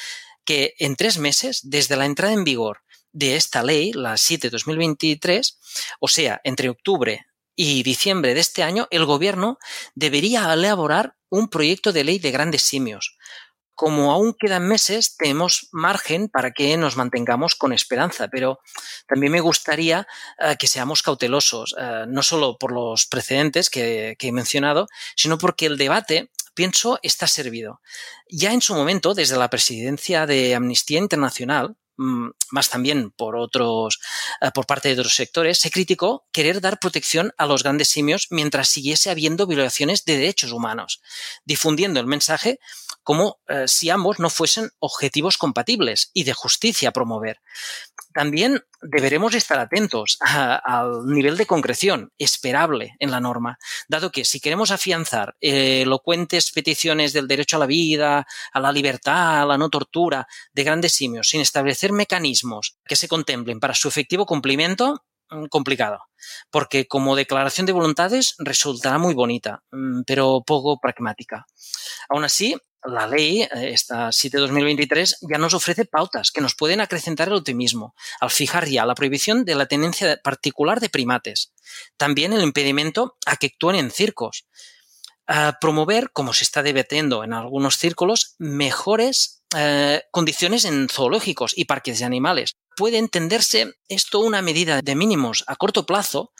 [0.46, 2.82] que en tres meses, desde la entrada en vigor
[3.12, 5.59] de esta ley, la 7 2023,
[6.00, 7.26] o sea, entre octubre
[7.57, 9.59] y diciembre de este año, el gobierno
[9.94, 13.16] debería elaborar un proyecto de ley de grandes simios.
[13.74, 18.59] Como aún quedan meses, tenemos margen para que nos mantengamos con esperanza, pero
[19.07, 20.07] también me gustaría
[20.41, 25.66] uh, que seamos cautelosos, uh, no solo por los precedentes que, he mencionado, sino porque
[25.66, 27.83] el debate pienso, está servido.
[28.31, 34.01] Ya en su momento, desde la presidencia de Amnistía Internacional, más también por otros,
[34.40, 38.28] eh, por parte de otros sectores, se criticó querer dar protección a los grandes simios
[38.30, 41.01] mientras siguiese habiendo violaciones de derechos humanos,
[41.44, 42.59] difundiendo el mensaje
[43.03, 47.40] como eh, si ambos no fuesen objetivos compatibles y de justicia a promover.
[48.17, 53.59] También deberemos estar atentos al nivel de concreción esperable en la norma,
[53.89, 59.43] dado que si queremos afianzar elocuentes peticiones del derecho a la vida, a la libertad,
[59.43, 63.87] a la no tortura de grandes simios, sin establecer mecanismos que se contemplen para su
[63.87, 66.01] efectivo cumplimiento, mm, complicado,
[66.51, 71.45] porque como declaración de voluntades resultará muy bonita, mm, pero poco pragmática.
[72.09, 77.29] Aún así, la ley, eh, esta 7-2023, ya nos ofrece pautas que nos pueden acrecentar
[77.29, 81.53] el optimismo al fijar ya la prohibición de la tenencia particular de primates.
[81.97, 84.47] También el impedimento a que actúen en circos.
[85.27, 91.66] A promover, como se está debatiendo en algunos círculos, mejores eh, condiciones en zoológicos y
[91.66, 92.57] parques de animales.
[92.77, 96.33] Puede entenderse esto una medida de mínimos a corto plazo,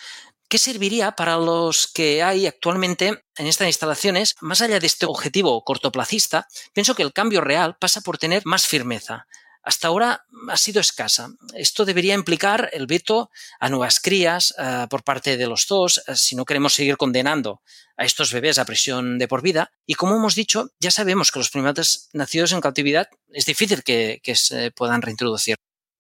[0.49, 4.37] ¿Qué serviría para los que hay actualmente en estas instalaciones?
[4.41, 8.65] Más allá de este objetivo cortoplacista, pienso que el cambio real pasa por tener más
[8.65, 9.27] firmeza.
[9.65, 11.31] Hasta ahora ha sido escasa.
[11.53, 16.15] Esto debería implicar el veto a nuevas crías uh, por parte de los dos uh,
[16.15, 17.61] si no queremos seguir condenando
[17.97, 19.73] a estos bebés a prisión de por vida.
[19.85, 24.21] Y como hemos dicho, ya sabemos que los primates nacidos en cautividad es difícil que
[24.37, 25.57] se puedan reintroducir.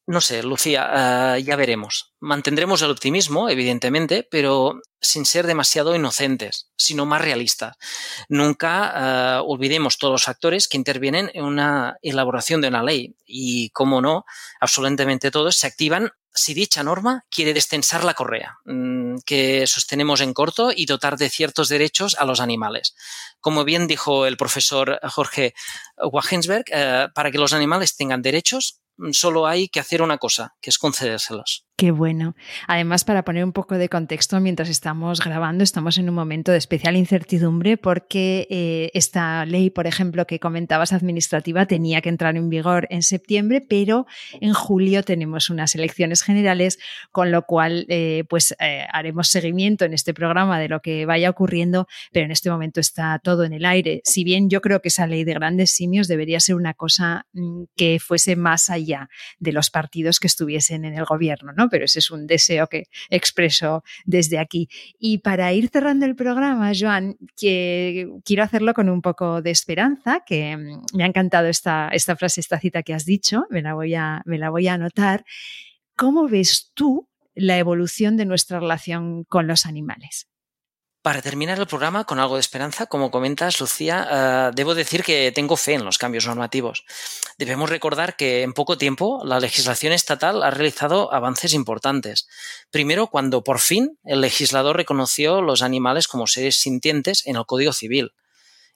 [0.08, 2.14] No sé, Lucía, uh, ya veremos.
[2.20, 7.76] Mantendremos el optimismo, evidentemente, pero sin ser demasiado inocentes, sino más realistas.
[8.28, 13.70] Nunca uh, olvidemos todos los factores que intervienen en una elaboración de una ley y,
[13.70, 14.24] como no,
[14.60, 20.34] absolutamente todos se activan si dicha norma quiere destensar la correa mmm, que sostenemos en
[20.34, 22.94] corto y dotar de ciertos derechos a los animales.
[23.40, 25.54] Como bien dijo el profesor Jorge
[25.96, 28.80] Wagensberg, uh, para que los animales tengan derechos,
[29.12, 31.65] solo hay que hacer una cosa, que es concedérselos.
[31.78, 32.34] Qué bueno.
[32.68, 36.56] Además, para poner un poco de contexto, mientras estamos grabando, estamos en un momento de
[36.56, 42.48] especial incertidumbre porque eh, esta ley, por ejemplo, que comentabas administrativa, tenía que entrar en
[42.48, 44.06] vigor en septiembre, pero
[44.40, 46.78] en julio tenemos unas elecciones generales,
[47.12, 51.28] con lo cual, eh, pues eh, haremos seguimiento en este programa de lo que vaya
[51.28, 54.00] ocurriendo, pero en este momento está todo en el aire.
[54.04, 57.64] Si bien yo creo que esa ley de grandes simios debería ser una cosa mm,
[57.76, 61.65] que fuese más allá de los partidos que estuviesen en el gobierno, ¿no?
[61.70, 64.68] Pero ese es un deseo que expreso desde aquí.
[64.98, 70.22] Y para ir cerrando el programa, Joan, que quiero hacerlo con un poco de esperanza,
[70.26, 73.74] que mm, me ha encantado esta, esta frase, esta cita que has dicho, me la
[73.74, 75.24] voy a, me la voy a anotar.
[75.96, 80.28] ¿Cómo ves tú la evolución de nuestra relación con los animales?
[81.06, 85.30] Para terminar el programa con algo de esperanza, como comentas, Lucía, uh, debo decir que
[85.30, 86.84] tengo fe en los cambios normativos.
[87.38, 92.26] Debemos recordar que en poco tiempo la legislación estatal ha realizado avances importantes.
[92.72, 97.72] Primero, cuando por fin el legislador reconoció los animales como seres sintientes en el Código
[97.72, 98.10] Civil.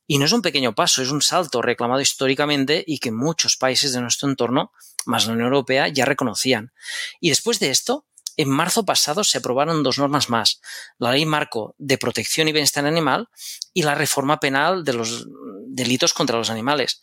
[0.06, 3.92] Y no es un pequeño paso, es un salto reclamado históricamente y que muchos países
[3.92, 4.70] de nuestro entorno,
[5.04, 6.72] más la Unión Europea, ya reconocían.
[7.18, 8.06] Y después de esto,
[8.40, 10.60] en marzo pasado se aprobaron dos normas más,
[10.98, 13.28] la Ley Marco de Protección y Bienestar Animal
[13.72, 15.26] y la reforma penal de los
[15.66, 17.02] delitos contra los animales.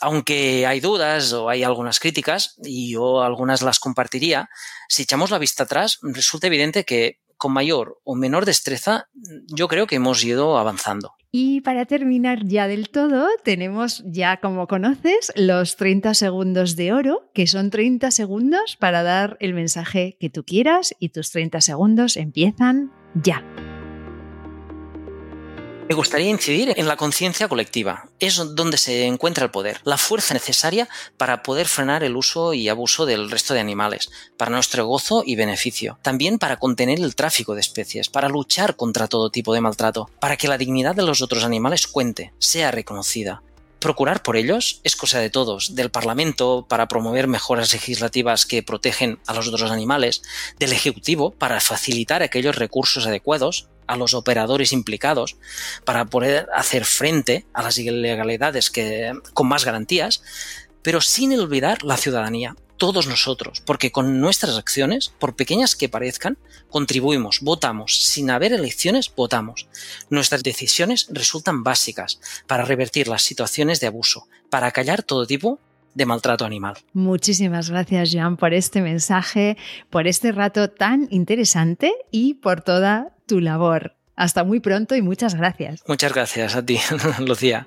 [0.00, 4.48] Aunque hay dudas o hay algunas críticas, y yo algunas las compartiría,
[4.88, 9.08] si echamos la vista atrás, resulta evidente que con mayor o menor destreza,
[9.48, 11.14] yo creo que hemos ido avanzando.
[11.36, 17.28] Y para terminar ya del todo, tenemos ya, como conoces, los 30 segundos de oro,
[17.34, 22.16] que son 30 segundos para dar el mensaje que tú quieras y tus 30 segundos
[22.16, 23.42] empiezan ya.
[25.86, 28.08] Me gustaría incidir en la conciencia colectiva.
[28.18, 32.70] Es donde se encuentra el poder, la fuerza necesaria para poder frenar el uso y
[32.70, 35.98] abuso del resto de animales, para nuestro gozo y beneficio.
[36.00, 40.38] También para contener el tráfico de especies, para luchar contra todo tipo de maltrato, para
[40.38, 43.42] que la dignidad de los otros animales cuente, sea reconocida.
[43.78, 49.18] Procurar por ellos es cosa de todos, del Parlamento para promover mejoras legislativas que protegen
[49.26, 50.22] a los otros animales,
[50.58, 55.36] del Ejecutivo para facilitar aquellos recursos adecuados a los operadores implicados
[55.84, 60.22] para poder hacer frente a las ilegalidades que, con más garantías,
[60.82, 66.38] pero sin olvidar la ciudadanía, todos nosotros, porque con nuestras acciones, por pequeñas que parezcan,
[66.68, 69.68] contribuimos, votamos, sin haber elecciones, votamos.
[70.10, 75.60] Nuestras decisiones resultan básicas para revertir las situaciones de abuso, para callar todo tipo
[75.94, 76.76] de maltrato animal.
[76.92, 79.56] Muchísimas gracias, Joan, por este mensaje,
[79.90, 83.96] por este rato tan interesante y por toda tu labor.
[84.16, 85.82] Hasta muy pronto y muchas gracias.
[85.88, 86.78] Muchas gracias a ti,
[87.26, 87.66] Lucía.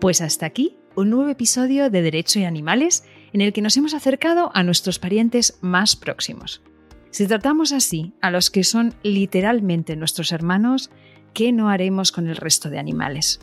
[0.00, 3.94] Pues hasta aquí un nuevo episodio de Derecho y Animales en el que nos hemos
[3.94, 6.62] acercado a nuestros parientes más próximos.
[7.10, 10.90] Si tratamos así a los que son literalmente nuestros hermanos,
[11.34, 13.40] ¿qué no haremos con el resto de animales?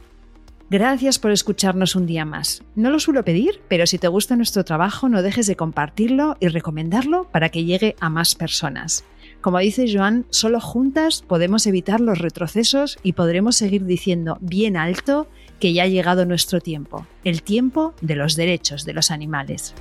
[0.71, 2.61] Gracias por escucharnos un día más.
[2.75, 6.47] No lo suelo pedir, pero si te gusta nuestro trabajo no dejes de compartirlo y
[6.47, 9.03] recomendarlo para que llegue a más personas.
[9.41, 15.27] Como dice Joan, solo juntas podemos evitar los retrocesos y podremos seguir diciendo bien alto
[15.59, 19.73] que ya ha llegado nuestro tiempo, el tiempo de los derechos de los animales.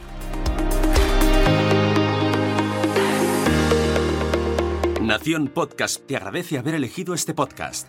[5.02, 7.88] Nación Podcast te agradece haber elegido este podcast.